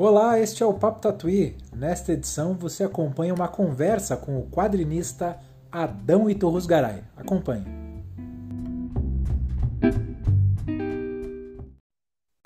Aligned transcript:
Olá, 0.00 0.38
este 0.38 0.62
é 0.62 0.66
o 0.66 0.74
Papo 0.74 1.00
Tatuí. 1.00 1.56
Nesta 1.74 2.12
edição 2.12 2.54
você 2.54 2.84
acompanha 2.84 3.34
uma 3.34 3.48
conversa 3.48 4.16
com 4.16 4.38
o 4.38 4.48
quadrinista 4.48 5.36
Adão 5.72 6.30
Itorros 6.30 6.66
Garay. 6.66 7.02
Acompanhe. 7.16 7.64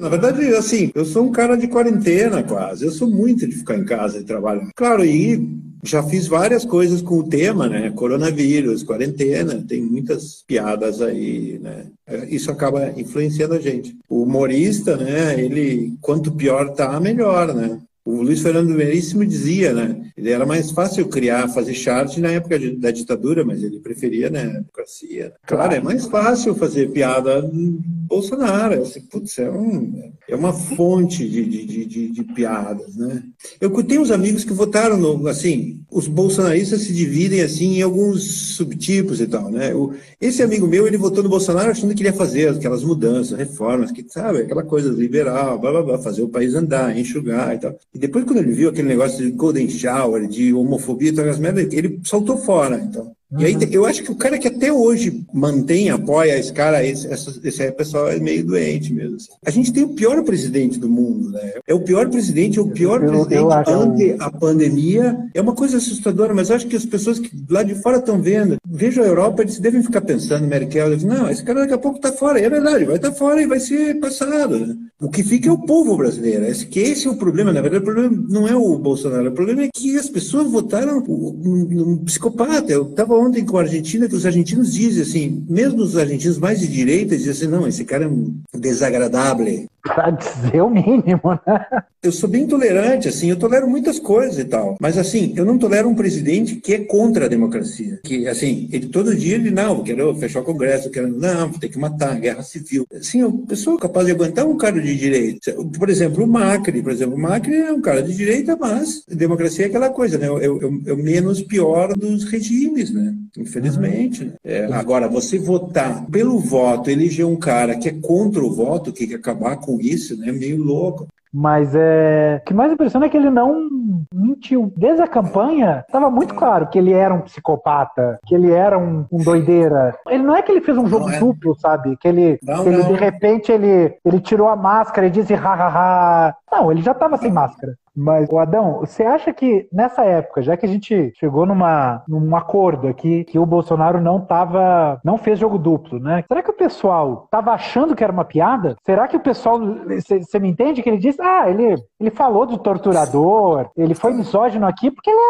Na 0.00 0.08
verdade, 0.08 0.46
assim, 0.54 0.90
eu 0.94 1.04
sou 1.04 1.26
um 1.26 1.30
cara 1.30 1.54
de 1.54 1.68
quarentena 1.68 2.42
quase. 2.42 2.86
Eu 2.86 2.90
sou 2.90 3.06
muito 3.06 3.46
de 3.46 3.54
ficar 3.54 3.76
em 3.76 3.84
casa 3.84 4.20
e 4.20 4.24
trabalhar. 4.24 4.70
Claro, 4.74 5.04
e 5.04 5.36
já 5.82 6.02
fiz 6.02 6.28
várias 6.28 6.64
coisas 6.64 7.02
com 7.02 7.18
o 7.18 7.28
tema, 7.28 7.68
né? 7.68 7.90
Coronavírus, 7.90 8.84
quarentena, 8.84 9.64
tem 9.66 9.82
muitas 9.82 10.44
piadas 10.46 11.02
aí, 11.02 11.58
né? 11.60 11.86
Isso 12.28 12.50
acaba 12.50 12.92
influenciando 12.98 13.54
a 13.54 13.60
gente. 13.60 13.96
O 14.08 14.22
humorista, 14.22 14.96
né? 14.96 15.40
Ele, 15.40 15.94
quanto 16.00 16.32
pior 16.32 16.70
tá, 16.70 17.00
melhor, 17.00 17.52
né? 17.52 17.80
O 18.04 18.20
Luiz 18.22 18.40
Fernando 18.40 18.74
Veríssimo 18.74 19.24
dizia, 19.24 19.72
né? 19.72 20.10
Ele 20.16 20.30
era 20.30 20.44
mais 20.44 20.70
fácil 20.70 21.06
criar, 21.08 21.48
fazer 21.48 21.74
chart 21.74 22.18
na 22.18 22.30
época 22.32 22.58
de, 22.58 22.76
da 22.76 22.90
ditadura, 22.90 23.44
mas 23.44 23.62
ele 23.62 23.80
preferia, 23.80 24.28
né, 24.28 24.46
democracia. 24.46 25.32
Claro, 25.46 25.74
é 25.74 25.80
mais 25.80 26.06
fácil 26.06 26.54
fazer 26.54 26.90
piada 26.90 27.48
Bolsonaro. 27.52 28.82
Assim, 28.82 29.00
putz, 29.02 29.38
é, 29.38 29.50
um, 29.50 30.12
é 30.28 30.36
uma 30.36 30.52
fonte 30.52 31.28
de, 31.28 31.44
de, 31.44 31.86
de, 31.86 32.08
de, 32.10 32.24
piadas, 32.24 32.96
né? 32.96 33.22
Eu 33.60 33.70
tenho 33.82 34.02
uns 34.02 34.10
amigos 34.10 34.44
que 34.44 34.52
votaram 34.52 34.96
no, 34.96 35.26
assim, 35.28 35.82
os 35.90 36.06
bolsonaristas 36.06 36.82
se 36.82 36.92
dividem 36.92 37.40
assim 37.40 37.78
em 37.78 37.82
alguns 37.82 38.22
subtipos 38.54 39.20
e 39.20 39.26
tal, 39.26 39.50
né? 39.50 39.74
O, 39.74 39.92
esse 40.20 40.42
amigo 40.42 40.66
meu, 40.66 40.86
ele 40.86 40.96
votou 40.96 41.22
no 41.22 41.28
Bolsonaro 41.28 41.70
achando 41.70 41.94
que 41.94 42.02
ele 42.02 42.08
ia 42.08 42.14
fazer 42.14 42.48
aquelas 42.48 42.84
mudanças, 42.84 43.38
reformas, 43.38 43.90
que 43.90 44.04
sabe, 44.08 44.40
aquela 44.40 44.62
coisa 44.62 44.90
liberal, 44.90 45.58
blá, 45.58 45.70
blá, 45.70 45.82
blá, 45.82 45.98
fazer 45.98 46.22
o 46.22 46.28
país 46.28 46.54
andar, 46.54 46.96
enxugar 46.96 47.54
e 47.54 47.58
tal. 47.58 47.78
E 47.94 47.98
depois 47.98 48.24
quando 48.24 48.38
ele 48.38 48.52
viu 48.52 48.70
aquele 48.70 48.88
negócio 48.88 49.18
de 49.18 49.30
golden 49.32 49.68
shower, 49.68 50.26
de 50.26 50.52
homofobia 50.54 51.10
e 51.10 51.14
tal, 51.14 51.26
ele 51.26 52.00
saltou 52.04 52.38
fora, 52.38 52.76
então. 52.76 53.14
E 53.38 53.44
aí, 53.46 53.56
eu 53.70 53.86
acho 53.86 54.02
que 54.02 54.10
o 54.10 54.16
cara 54.16 54.38
que 54.38 54.48
até 54.48 54.70
hoje 54.72 55.24
mantém, 55.32 55.88
apoia 55.88 56.38
esse 56.38 56.52
cara, 56.52 56.84
esse, 56.84 57.08
esse 57.08 57.72
pessoal 57.72 58.10
é 58.10 58.18
meio 58.18 58.44
doente 58.44 58.92
mesmo. 58.92 59.16
Assim. 59.16 59.28
A 59.44 59.50
gente 59.50 59.72
tem 59.72 59.82
o 59.82 59.94
pior 59.94 60.22
presidente 60.22 60.78
do 60.78 60.88
mundo, 60.88 61.30
né? 61.30 61.52
É 61.66 61.72
o 61.72 61.80
pior 61.80 62.08
presidente, 62.10 62.58
é 62.58 62.62
o 62.62 62.68
pior 62.68 63.02
eu, 63.02 63.10
presidente 63.10 63.40
eu 63.40 63.80
ante 63.80 64.16
a 64.18 64.30
pandemia. 64.30 65.18
É 65.32 65.40
uma 65.40 65.54
coisa 65.54 65.78
assustadora, 65.78 66.34
mas 66.34 66.50
acho 66.50 66.66
que 66.66 66.76
as 66.76 66.84
pessoas 66.84 67.18
que 67.18 67.30
lá 67.48 67.62
de 67.62 67.74
fora 67.76 67.98
estão 67.98 68.20
vendo, 68.20 68.56
vejam 68.68 69.02
a 69.02 69.06
Europa, 69.06 69.42
eles 69.42 69.58
devem 69.58 69.82
ficar 69.82 70.02
pensando, 70.02 70.46
Merkel, 70.46 70.98
não, 70.98 71.30
esse 71.30 71.42
cara 71.42 71.60
daqui 71.60 71.74
a 71.74 71.78
pouco 71.78 71.96
está 71.96 72.12
fora. 72.12 72.38
E 72.38 72.44
é 72.44 72.50
verdade, 72.50 72.84
vai 72.84 72.96
estar 72.96 73.10
tá 73.10 73.16
fora 73.16 73.40
e 73.40 73.46
vai 73.46 73.60
ser 73.60 73.98
passado, 73.98 74.58
né? 74.58 74.76
O 75.02 75.10
que 75.10 75.24
fica 75.24 75.48
é 75.48 75.52
o 75.52 75.58
povo 75.58 75.96
brasileiro. 75.96 76.44
Esse, 76.44 76.64
que 76.64 76.78
esse 76.78 77.08
é 77.08 77.10
o 77.10 77.16
problema. 77.16 77.52
Na 77.52 77.60
verdade, 77.60 77.82
o 77.82 77.84
problema 77.84 78.24
não 78.28 78.46
é 78.46 78.54
o 78.54 78.78
Bolsonaro. 78.78 79.30
O 79.30 79.34
problema 79.34 79.62
é 79.62 79.68
que 79.74 79.98
as 79.98 80.08
pessoas 80.08 80.48
votaram 80.48 80.98
um, 80.98 81.96
psicopata. 82.04 82.72
Eu 82.72 82.88
estava 82.88 83.16
ontem 83.22 83.44
com 83.44 83.58
a 83.58 83.62
Argentina, 83.62 84.08
que 84.08 84.14
os 84.14 84.26
argentinos 84.26 84.72
dizem 84.72 85.02
assim, 85.02 85.44
mesmo 85.48 85.82
os 85.82 85.96
argentinos 85.96 86.38
mais 86.38 86.60
de 86.60 86.68
direita, 86.68 87.16
dizem 87.16 87.32
assim, 87.32 87.46
não, 87.46 87.66
esse 87.66 87.84
cara 87.84 88.04
é 88.04 88.08
um 88.08 88.34
desagradável. 88.54 89.66
Pra 89.82 90.10
dizer 90.10 90.62
o 90.62 90.70
mínimo, 90.70 91.40
né? 91.44 91.66
Eu 92.02 92.12
sou 92.12 92.28
bem 92.28 92.46
tolerante, 92.46 93.08
assim, 93.08 93.30
eu 93.30 93.38
tolero 93.38 93.68
muitas 93.68 93.98
coisas 93.98 94.38
e 94.38 94.44
tal. 94.44 94.76
Mas, 94.80 94.96
assim, 94.96 95.32
eu 95.36 95.44
não 95.44 95.58
tolero 95.58 95.88
um 95.88 95.94
presidente 95.94 96.56
que 96.56 96.74
é 96.74 96.78
contra 96.78 97.26
a 97.26 97.28
democracia. 97.28 98.00
Que, 98.02 98.26
assim, 98.26 98.68
ele 98.72 98.86
todo 98.86 99.14
dia 99.14 99.34
ele, 99.34 99.50
não, 99.50 99.82
quero 99.82 100.14
fechar 100.16 100.40
o 100.40 100.44
Congresso, 100.44 100.90
quero, 100.90 101.08
não, 101.08 101.50
tem 101.50 101.70
que 101.70 101.78
matar, 101.78 102.18
guerra 102.18 102.42
civil. 102.42 102.86
Assim, 102.92 103.20
eu, 103.20 103.44
eu 103.48 103.56
sou 103.56 103.76
capaz 103.76 104.06
de 104.06 104.12
aguentar 104.12 104.46
um 104.46 104.56
cara 104.56 104.80
de 104.80 104.96
direita. 104.96 105.52
Por 105.78 105.88
exemplo, 105.88 106.24
o 106.24 106.26
Macri, 106.26 106.82
por 106.82 106.92
exemplo, 106.92 107.14
o 107.16 107.20
Macri 107.20 107.54
é 107.54 107.72
um 107.72 107.80
cara 107.80 108.02
de 108.02 108.16
direita, 108.16 108.56
mas 108.56 109.04
democracia 109.08 109.66
é 109.66 109.68
aquela 109.68 109.90
coisa, 109.90 110.18
né? 110.18 110.26
É 110.26 110.92
o 110.92 110.96
menos 110.96 111.42
pior 111.42 111.92
dos 111.96 112.24
regimes, 112.24 112.90
né? 112.92 113.14
Infelizmente. 113.36 114.24
Né? 114.24 114.32
É, 114.44 114.64
agora, 114.72 115.08
você 115.08 115.38
votar 115.38 116.04
pelo 116.06 116.38
voto, 116.38 116.90
eleger 116.90 117.26
um 117.26 117.36
cara 117.36 117.76
que 117.76 117.88
é 117.88 117.92
contra 117.92 118.44
o 118.44 118.52
voto, 118.52 118.92
que 118.92 119.06
quer 119.06 119.16
acabar 119.16 119.56
com 119.56 119.71
isso, 119.80 120.16
né? 120.18 120.32
Meio 120.32 120.62
louco. 120.62 121.06
Mas 121.32 121.74
é. 121.74 122.40
O 122.42 122.44
que 122.44 122.52
mais 122.52 122.70
impressiona 122.70 123.06
é 123.06 123.08
que 123.08 123.16
ele 123.16 123.30
não 123.30 123.68
mentiu. 124.14 124.72
Desde 124.76 125.02
a 125.02 125.08
campanha, 125.08 125.82
estava 125.86 126.10
muito 126.10 126.34
claro 126.34 126.68
que 126.68 126.78
ele 126.78 126.92
era 126.92 127.14
um 127.14 127.22
psicopata, 127.22 128.18
que 128.26 128.34
ele 128.34 128.50
era 128.50 128.78
um, 128.78 129.06
um 129.10 129.24
doideira. 129.24 129.96
Ele 130.08 130.22
não 130.22 130.36
é 130.36 130.42
que 130.42 130.52
ele 130.52 130.60
fez 130.60 130.76
um 130.76 130.86
jogo 130.86 131.06
não, 131.06 131.14
é. 131.14 131.18
duplo, 131.18 131.58
sabe? 131.58 131.96
Que 131.96 132.08
ele, 132.08 132.38
não, 132.42 132.66
ele 132.66 132.82
de 132.82 132.92
repente, 132.92 133.50
ele, 133.50 133.94
ele 134.04 134.20
tirou 134.20 134.48
a 134.48 134.56
máscara 134.56 135.06
e 135.06 135.10
disse 135.10 135.32
hahaha. 135.34 136.34
Não, 136.50 136.70
ele 136.70 136.82
já 136.82 136.92
estava 136.92 137.16
sem 137.16 137.32
máscara. 137.32 137.74
Mas, 137.94 138.28
o 138.30 138.38
Adão, 138.38 138.80
você 138.80 139.02
acha 139.02 139.32
que 139.32 139.68
nessa 139.72 140.02
época, 140.02 140.42
já 140.42 140.56
que 140.56 140.64
a 140.64 140.68
gente 140.68 141.12
chegou 141.16 141.44
numa, 141.44 142.02
num 142.08 142.34
acordo 142.34 142.88
aqui 142.88 143.24
que 143.24 143.38
o 143.38 143.46
Bolsonaro 143.46 144.00
não 144.00 144.20
tava, 144.20 145.00
não 145.04 145.18
fez 145.18 145.38
jogo 145.38 145.58
duplo, 145.58 145.98
né? 145.98 146.24
Será 146.26 146.42
que 146.42 146.50
o 146.50 146.56
pessoal 146.56 147.28
tava 147.30 147.52
achando 147.52 147.94
que 147.94 148.02
era 148.02 148.12
uma 148.12 148.24
piada? 148.24 148.76
Será 148.84 149.06
que 149.06 149.16
o 149.16 149.20
pessoal, 149.20 149.60
você 149.60 150.38
me 150.38 150.48
entende 150.48 150.82
que 150.82 150.88
ele 150.88 150.98
disse, 150.98 151.20
ah, 151.20 151.48
ele, 151.48 151.76
ele 152.00 152.10
falou 152.10 152.46
do 152.46 152.58
torturador, 152.58 153.70
ele 153.76 153.94
foi 153.94 154.12
misógino 154.12 154.66
aqui 154.66 154.90
porque 154.90 155.10
ele 155.10 155.20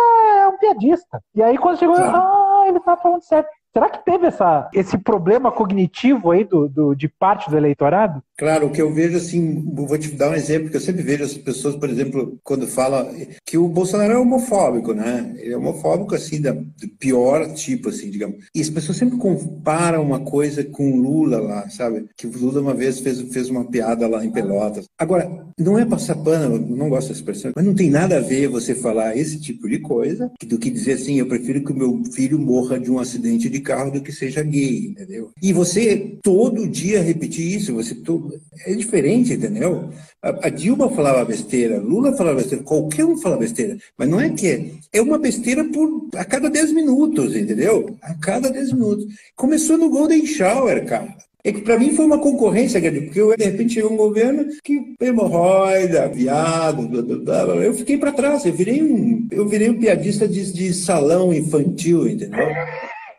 é 0.40 0.48
um 0.48 0.58
piadista. 0.58 1.20
E 1.34 1.42
aí 1.42 1.58
quando 1.58 1.78
chegou, 1.78 1.96
ah, 1.96 2.64
ele 2.66 2.80
tá 2.80 2.96
falando 2.96 3.22
certo. 3.22 3.48
Será 3.72 3.88
que 3.88 4.04
teve 4.04 4.26
essa, 4.26 4.68
esse 4.74 4.98
problema 4.98 5.50
cognitivo 5.50 6.30
aí 6.30 6.44
do, 6.44 6.68
do, 6.68 6.94
de 6.94 7.08
parte 7.08 7.48
do 7.48 7.56
eleitorado? 7.56 8.22
Claro, 8.36 8.66
o 8.66 8.70
que 8.70 8.80
eu 8.80 8.92
vejo 8.92 9.16
assim, 9.16 9.62
vou 9.74 9.96
te 9.98 10.10
dar 10.12 10.30
um 10.30 10.34
exemplo, 10.34 10.70
que 10.70 10.76
eu 10.76 10.80
sempre 10.80 11.02
vejo 11.02 11.22
as 11.22 11.34
pessoas, 11.34 11.76
por 11.76 11.88
exemplo, 11.88 12.38
quando 12.42 12.66
falam 12.66 13.08
que 13.46 13.58
o 13.58 13.68
Bolsonaro 13.68 14.12
é 14.12 14.18
homofóbico, 14.18 14.92
né? 14.94 15.34
Ele 15.38 15.52
é 15.52 15.56
homofóbico, 15.56 16.14
assim, 16.14 16.40
da, 16.40 16.52
do 16.52 16.88
pior 16.98 17.52
tipo, 17.54 17.90
assim, 17.90 18.10
digamos. 18.10 18.44
E 18.54 18.60
as 18.60 18.70
pessoas 18.70 18.98
sempre 18.98 19.18
comparam 19.18 20.02
uma 20.02 20.20
coisa 20.20 20.64
com 20.64 20.92
o 20.92 20.96
Lula 20.96 21.40
lá, 21.40 21.68
sabe? 21.68 22.06
Que 22.16 22.26
o 22.26 22.30
Lula 22.30 22.60
uma 22.60 22.74
vez 22.74 23.00
fez, 23.00 23.20
fez 23.32 23.50
uma 23.50 23.64
piada 23.64 24.08
lá 24.08 24.24
em 24.24 24.30
Pelotas. 24.30 24.86
Agora, 24.98 25.46
não 25.58 25.78
é 25.78 25.84
passar 25.84 26.16
pano, 26.16 26.58
não 26.58 26.88
gosto 26.88 27.08
dessa 27.08 27.20
expressão, 27.20 27.52
mas 27.54 27.64
não 27.64 27.74
tem 27.74 27.90
nada 27.90 28.16
a 28.16 28.20
ver 28.20 28.48
você 28.48 28.74
falar 28.74 29.16
esse 29.16 29.38
tipo 29.38 29.68
de 29.68 29.78
coisa 29.78 30.30
do 30.46 30.58
que 30.58 30.70
dizer 30.70 30.92
assim, 30.92 31.18
eu 31.18 31.26
prefiro 31.26 31.62
que 31.62 31.72
o 31.72 31.76
meu 31.76 32.02
filho 32.12 32.38
morra 32.38 32.78
de 32.78 32.90
um 32.90 32.98
acidente 32.98 33.48
de 33.48 33.60
carro 33.60 33.90
do 33.90 34.00
que 34.00 34.12
seja 34.12 34.42
gay, 34.42 34.86
entendeu? 34.86 35.30
E 35.42 35.52
você 35.52 36.16
todo 36.22 36.68
dia 36.68 37.02
repetir 37.02 37.56
isso, 37.56 37.74
você 37.74 37.94
todo... 37.94 38.31
é 38.66 38.74
diferente, 38.74 39.34
entendeu? 39.34 39.90
A, 40.22 40.46
a 40.46 40.48
Dilma 40.48 40.90
falava 40.90 41.24
besteira, 41.24 41.78
Lula 41.78 42.16
falava 42.16 42.36
besteira, 42.36 42.64
qualquer 42.64 43.04
um 43.04 43.16
fala 43.18 43.36
besteira, 43.36 43.76
mas 43.96 44.08
não 44.08 44.20
é 44.20 44.30
que 44.30 44.46
é, 44.46 44.70
é 44.92 45.02
uma 45.02 45.18
besteira 45.18 45.64
por 45.64 46.08
a 46.16 46.24
cada 46.24 46.48
10 46.48 46.72
minutos, 46.72 47.34
entendeu? 47.34 47.96
A 48.02 48.14
cada 48.14 48.50
10 48.50 48.72
minutos. 48.72 49.06
Começou 49.36 49.76
no 49.76 49.90
Golden 49.90 50.24
Shower, 50.26 50.84
cara. 50.86 51.14
É 51.44 51.50
que 51.50 51.60
para 51.60 51.76
mim 51.76 51.92
foi 51.92 52.04
uma 52.04 52.18
concorrência, 52.18 52.80
porque 52.80 53.20
eu, 53.20 53.36
de 53.36 53.44
repente 53.44 53.74
chegou 53.74 53.92
um 53.92 53.96
governo 53.96 54.46
que 54.62 54.94
hemorroida, 55.00 56.06
viado, 56.08 56.86
blá, 56.86 57.02
blá, 57.02 57.46
blá, 57.46 57.54
eu 57.56 57.74
fiquei 57.74 57.98
para 57.98 58.12
trás, 58.12 58.46
eu 58.46 58.52
virei 58.52 58.80
um, 58.80 59.26
eu 59.28 59.48
virei 59.48 59.68
um 59.68 59.78
piadista 59.78 60.28
de, 60.28 60.52
de 60.52 60.72
salão 60.72 61.32
infantil, 61.32 62.08
entendeu? 62.08 62.46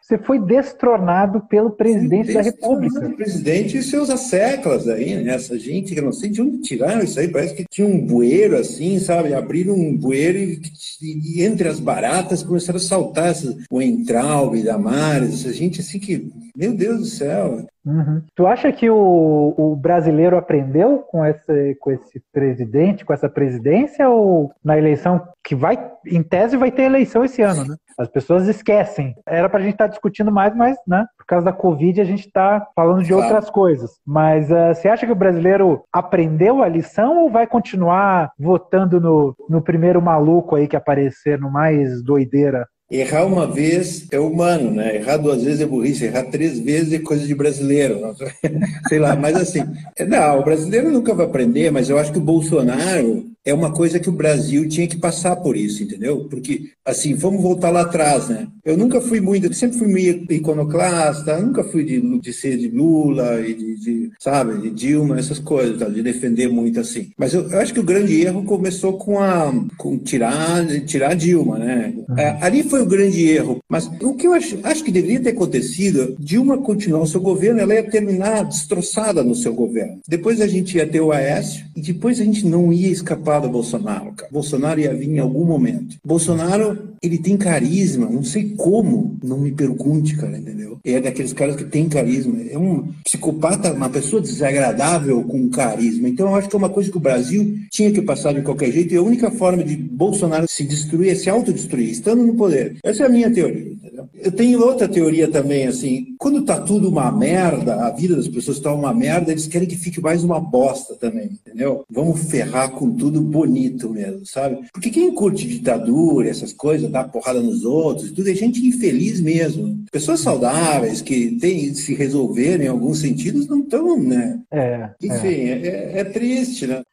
Você 0.03 0.17
foi 0.17 0.37
destronado 0.37 1.47
pelo 1.47 1.71
presidente 1.71 2.33
da 2.33 2.41
República. 2.41 3.07
O 3.07 3.15
presidente 3.15 3.77
e 3.77 3.81
seus 3.81 4.09
asseclas 4.09 4.85
aí, 4.89 5.23
né? 5.23 5.33
Essa 5.33 5.57
gente 5.57 5.93
que 5.93 5.99
eu 6.01 6.03
não 6.03 6.11
sei 6.11 6.29
de 6.29 6.41
onde 6.41 6.59
tiraram 6.59 7.01
isso 7.01 7.17
aí. 7.17 7.29
Parece 7.29 7.55
que 7.55 7.63
tinha 7.69 7.87
um 7.87 8.05
bueiro 8.05 8.57
assim, 8.57 8.99
sabe? 8.99 9.33
Abriram 9.33 9.73
um 9.73 9.95
bueiro 9.95 10.37
e, 10.37 10.61
e, 11.01 11.39
e 11.39 11.43
entre 11.45 11.69
as 11.69 11.79
baratas 11.79 12.43
começaram 12.43 12.75
a 12.75 12.81
saltar 12.81 13.29
essas, 13.29 13.55
o 13.71 13.81
Entraub, 13.81 14.61
Damares, 14.61 15.35
essa 15.35 15.53
gente 15.53 15.79
assim 15.79 15.99
que, 15.99 16.29
meu 16.53 16.73
Deus 16.73 16.99
do 16.99 17.05
céu. 17.05 17.65
Uhum. 17.85 18.21
Tu 18.33 18.47
acha 18.47 18.71
que 18.71 18.89
o, 18.89 19.53
o, 19.57 19.75
brasileiro 19.75 20.37
aprendeu 20.37 20.99
com 20.99 21.25
esse, 21.25 21.75
com 21.81 21.91
esse 21.91 22.21
presidente, 22.31 23.03
com 23.03 23.13
essa 23.13 23.27
presidência, 23.27 24.09
ou 24.09 24.51
na 24.63 24.77
eleição 24.77 25.21
que 25.43 25.53
vai, 25.53 25.77
em 26.05 26.23
tese, 26.23 26.55
vai 26.55 26.71
ter 26.71 26.83
eleição 26.83 27.25
esse 27.25 27.41
ano, 27.41 27.65
né? 27.65 27.75
As 27.99 28.07
pessoas 28.07 28.47
esquecem. 28.47 29.13
Era 29.27 29.49
para 29.49 29.59
a 29.59 29.61
gente 29.61 29.73
estar 29.73 29.85
tá 29.85 29.91
discutindo 29.91 30.31
mais, 30.31 30.55
mas, 30.55 30.77
né? 30.87 31.05
Por 31.17 31.25
causa 31.25 31.45
da 31.45 31.53
Covid, 31.53 31.99
a 31.99 32.05
gente 32.05 32.25
está 32.25 32.65
falando 32.73 33.03
de 33.03 33.09
claro. 33.09 33.25
outras 33.25 33.49
coisas. 33.49 33.91
Mas 34.05 34.49
uh, 34.49 34.73
você 34.73 34.87
acha 34.87 35.05
que 35.05 35.11
o 35.11 35.15
brasileiro 35.15 35.83
aprendeu 35.91 36.63
a 36.63 36.69
lição 36.69 37.17
ou 37.17 37.29
vai 37.29 37.45
continuar 37.45 38.31
votando 38.39 38.99
no, 38.99 39.35
no 39.49 39.61
primeiro 39.61 40.01
maluco 40.01 40.55
aí 40.55 40.67
que 40.67 40.75
aparecer, 40.75 41.37
no 41.37 41.51
mais 41.51 42.01
doideira 42.01 42.65
Errar 42.91 43.25
uma 43.25 43.47
vez 43.47 44.07
é 44.11 44.19
humano, 44.19 44.69
né? 44.69 44.97
Errar 44.97 45.17
duas 45.17 45.43
vezes 45.43 45.61
é 45.61 45.65
burrice, 45.65 46.05
errar 46.05 46.23
três 46.25 46.59
vezes 46.59 46.93
é 46.93 46.99
coisa 46.99 47.25
de 47.25 47.33
brasileiro. 47.33 47.99
Sei 48.87 48.99
lá, 48.99 49.15
mas 49.15 49.35
assim, 49.35 49.63
não, 50.07 50.39
o 50.39 50.43
brasileiro 50.43 50.91
nunca 50.91 51.13
vai 51.13 51.25
aprender, 51.25 51.71
mas 51.71 51.89
eu 51.89 51.97
acho 51.97 52.11
que 52.11 52.19
o 52.19 52.21
Bolsonaro, 52.21 53.32
é 53.45 53.53
uma 53.53 53.71
coisa 53.71 53.99
que 53.99 54.09
o 54.09 54.13
Brasil 54.13 54.67
tinha 54.69 54.87
que 54.87 54.97
passar 54.97 55.35
por 55.35 55.57
isso, 55.57 55.83
entendeu? 55.83 56.27
Porque, 56.29 56.69
assim, 56.85 57.13
vamos 57.13 57.41
voltar 57.41 57.71
lá 57.71 57.81
atrás, 57.81 58.29
né? 58.29 58.47
Eu 58.63 58.77
nunca 58.77 59.01
fui 59.01 59.19
muito, 59.19 59.53
sempre 59.53 59.77
fui 59.77 59.87
meio 59.87 60.25
iconoclasta, 60.29 61.37
nunca 61.39 61.63
fui 61.65 61.83
de, 61.83 62.19
de 62.19 62.33
ser 62.33 62.57
de 62.57 62.69
Lula 62.69 63.41
e 63.41 63.53
de, 63.53 63.75
de, 63.75 64.11
sabe, 64.17 64.61
de 64.61 64.69
Dilma, 64.69 65.19
essas 65.19 65.39
coisas, 65.39 65.77
tá? 65.77 65.89
de 65.89 66.01
defender 66.01 66.47
muito 66.47 66.79
assim. 66.79 67.09
Mas 67.17 67.33
eu, 67.33 67.49
eu, 67.49 67.59
acho 67.59 67.73
que 67.73 67.79
o 67.79 67.83
grande 67.83 68.21
erro 68.21 68.45
começou 68.45 68.97
com 68.97 69.19
a 69.19 69.53
com 69.77 69.97
tirar, 69.97 70.65
tirar 70.85 71.13
Dilma, 71.13 71.59
né? 71.59 71.93
Uhum. 72.07 72.17
É, 72.17 72.37
ali 72.41 72.63
foi 72.63 72.81
o 72.81 72.85
grande 72.85 73.27
erro. 73.27 73.59
Mas 73.69 73.89
o 74.01 74.13
que 74.13 74.27
eu 74.27 74.33
acho, 74.33 74.57
acho 74.63 74.83
que 74.83 74.91
deveria 74.91 75.19
ter 75.19 75.31
acontecido, 75.31 76.15
Dilma 76.17 76.57
continuar 76.59 77.01
o 77.01 77.07
seu 77.07 77.19
governo, 77.19 77.59
ela 77.59 77.73
ia 77.73 77.83
terminar 77.83 78.45
destroçada 78.45 79.21
no 79.23 79.35
seu 79.35 79.53
governo. 79.53 79.99
Depois 80.07 80.39
a 80.39 80.47
gente 80.47 80.77
ia 80.77 80.87
ter 80.87 81.01
o 81.01 81.11
Aécio 81.11 81.65
e 81.75 81.81
depois 81.81 82.21
a 82.21 82.23
gente 82.23 82.45
não 82.45 82.71
ia 82.71 82.89
escapar 82.89 83.32
do 83.39 83.49
Bolsonaro, 83.49 84.13
cara. 84.13 84.31
Bolsonaro 84.31 84.79
ia 84.79 84.93
vir 84.93 85.09
em 85.09 85.19
algum 85.19 85.45
momento. 85.45 85.97
Bolsonaro, 86.03 86.92
ele 87.03 87.17
tem 87.17 87.35
carisma, 87.35 88.09
não 88.09 88.23
sei 88.23 88.53
como, 88.55 89.17
não 89.21 89.37
me 89.37 89.51
pergunte, 89.51 90.15
cara, 90.15 90.37
entendeu? 90.37 90.79
É 90.85 91.01
daqueles 91.01 91.33
caras 91.33 91.57
que 91.57 91.65
tem 91.65 91.89
carisma. 91.89 92.41
É 92.49 92.57
um 92.57 92.87
psicopata, 93.03 93.73
uma 93.73 93.89
pessoa 93.89 94.21
desagradável 94.21 95.21
com 95.23 95.49
carisma. 95.49 96.07
Então 96.07 96.29
eu 96.29 96.35
acho 96.35 96.47
que 96.47 96.55
é 96.55 96.57
uma 96.57 96.69
coisa 96.69 96.89
que 96.89 96.95
o 96.95 97.01
Brasil 97.01 97.59
tinha 97.69 97.91
que 97.91 98.01
passar 98.01 98.33
de 98.33 98.41
qualquer 98.41 98.71
jeito 98.71 98.93
e 98.93 98.97
a 98.97 99.01
única 99.01 99.29
forma 99.29 99.65
de 99.65 99.75
Bolsonaro 99.75 100.45
se 100.47 100.63
destruir 100.63 101.11
é 101.11 101.15
se 101.15 101.29
autodestruir, 101.29 101.89
estando 101.89 102.23
no 102.23 102.35
poder. 102.35 102.77
Essa 102.81 103.03
é 103.03 103.05
a 103.07 103.09
minha 103.09 103.29
teoria, 103.29 103.73
entendeu? 103.73 104.07
Eu 104.13 104.31
tenho 104.31 104.61
outra 104.61 104.87
teoria 104.87 105.27
também, 105.27 105.67
assim, 105.67 106.15
quando 106.17 106.43
tá 106.43 106.61
tudo 106.61 106.87
uma 106.87 107.11
merda, 107.11 107.85
a 107.85 107.89
vida 107.89 108.15
das 108.15 108.29
pessoas 108.29 108.57
está 108.57 108.73
uma 108.73 108.93
merda, 108.93 109.31
eles 109.31 109.47
querem 109.47 109.67
que 109.67 109.75
fique 109.75 109.99
mais 109.99 110.23
uma 110.23 110.39
bosta 110.39 110.95
também, 110.95 111.31
entendeu? 111.45 111.83
Vamos 111.89 112.23
ferrar 112.31 112.71
com 112.71 112.89
tudo 112.91 113.19
bonito 113.19 113.89
mesmo, 113.89 114.25
sabe? 114.25 114.59
Porque 114.71 114.89
quem 114.89 115.13
curte 115.13 115.45
ditadura, 115.45 116.29
essas 116.29 116.53
coisas, 116.53 116.92
dar 116.93 117.09
porrada 117.09 117.41
nos 117.41 117.65
outros, 117.65 118.11
tudo 118.11 118.29
é 118.29 118.35
gente 118.35 118.65
infeliz 118.65 119.19
mesmo. 119.19 119.83
Pessoas 119.91 120.19
saudáveis 120.19 121.01
que 121.01 121.37
têm 121.39 121.73
se 121.73 121.93
resolverem 121.95 122.67
em 122.67 122.69
alguns 122.69 122.99
sentidos 122.99 123.47
não 123.47 123.59
estão, 123.59 123.99
né? 123.99 124.39
É, 124.51 124.89
Enfim, 125.01 125.49
é. 125.49 125.67
É, 125.67 125.99
é 125.99 126.03
triste, 126.03 126.67
né? 126.67 126.83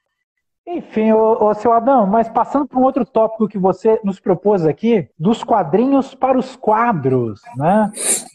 Enfim, 0.67 1.13
o, 1.13 1.49
o 1.49 1.55
seu 1.55 1.73
Adão, 1.73 2.07
mas 2.07 2.29
passando 2.29 2.67
para 2.67 2.79
um 2.79 2.85
outro 2.85 3.05
tópico 3.05 3.49
que 3.49 3.59
você 3.59 4.01
nos 4.05 4.21
propôs 4.21 4.65
aqui, 4.65 5.09
dos 5.19 5.43
quadrinhos 5.43 6.15
para 6.15 6.39
os 6.39 6.57
quadros, 6.57 7.41
né? 7.57 7.91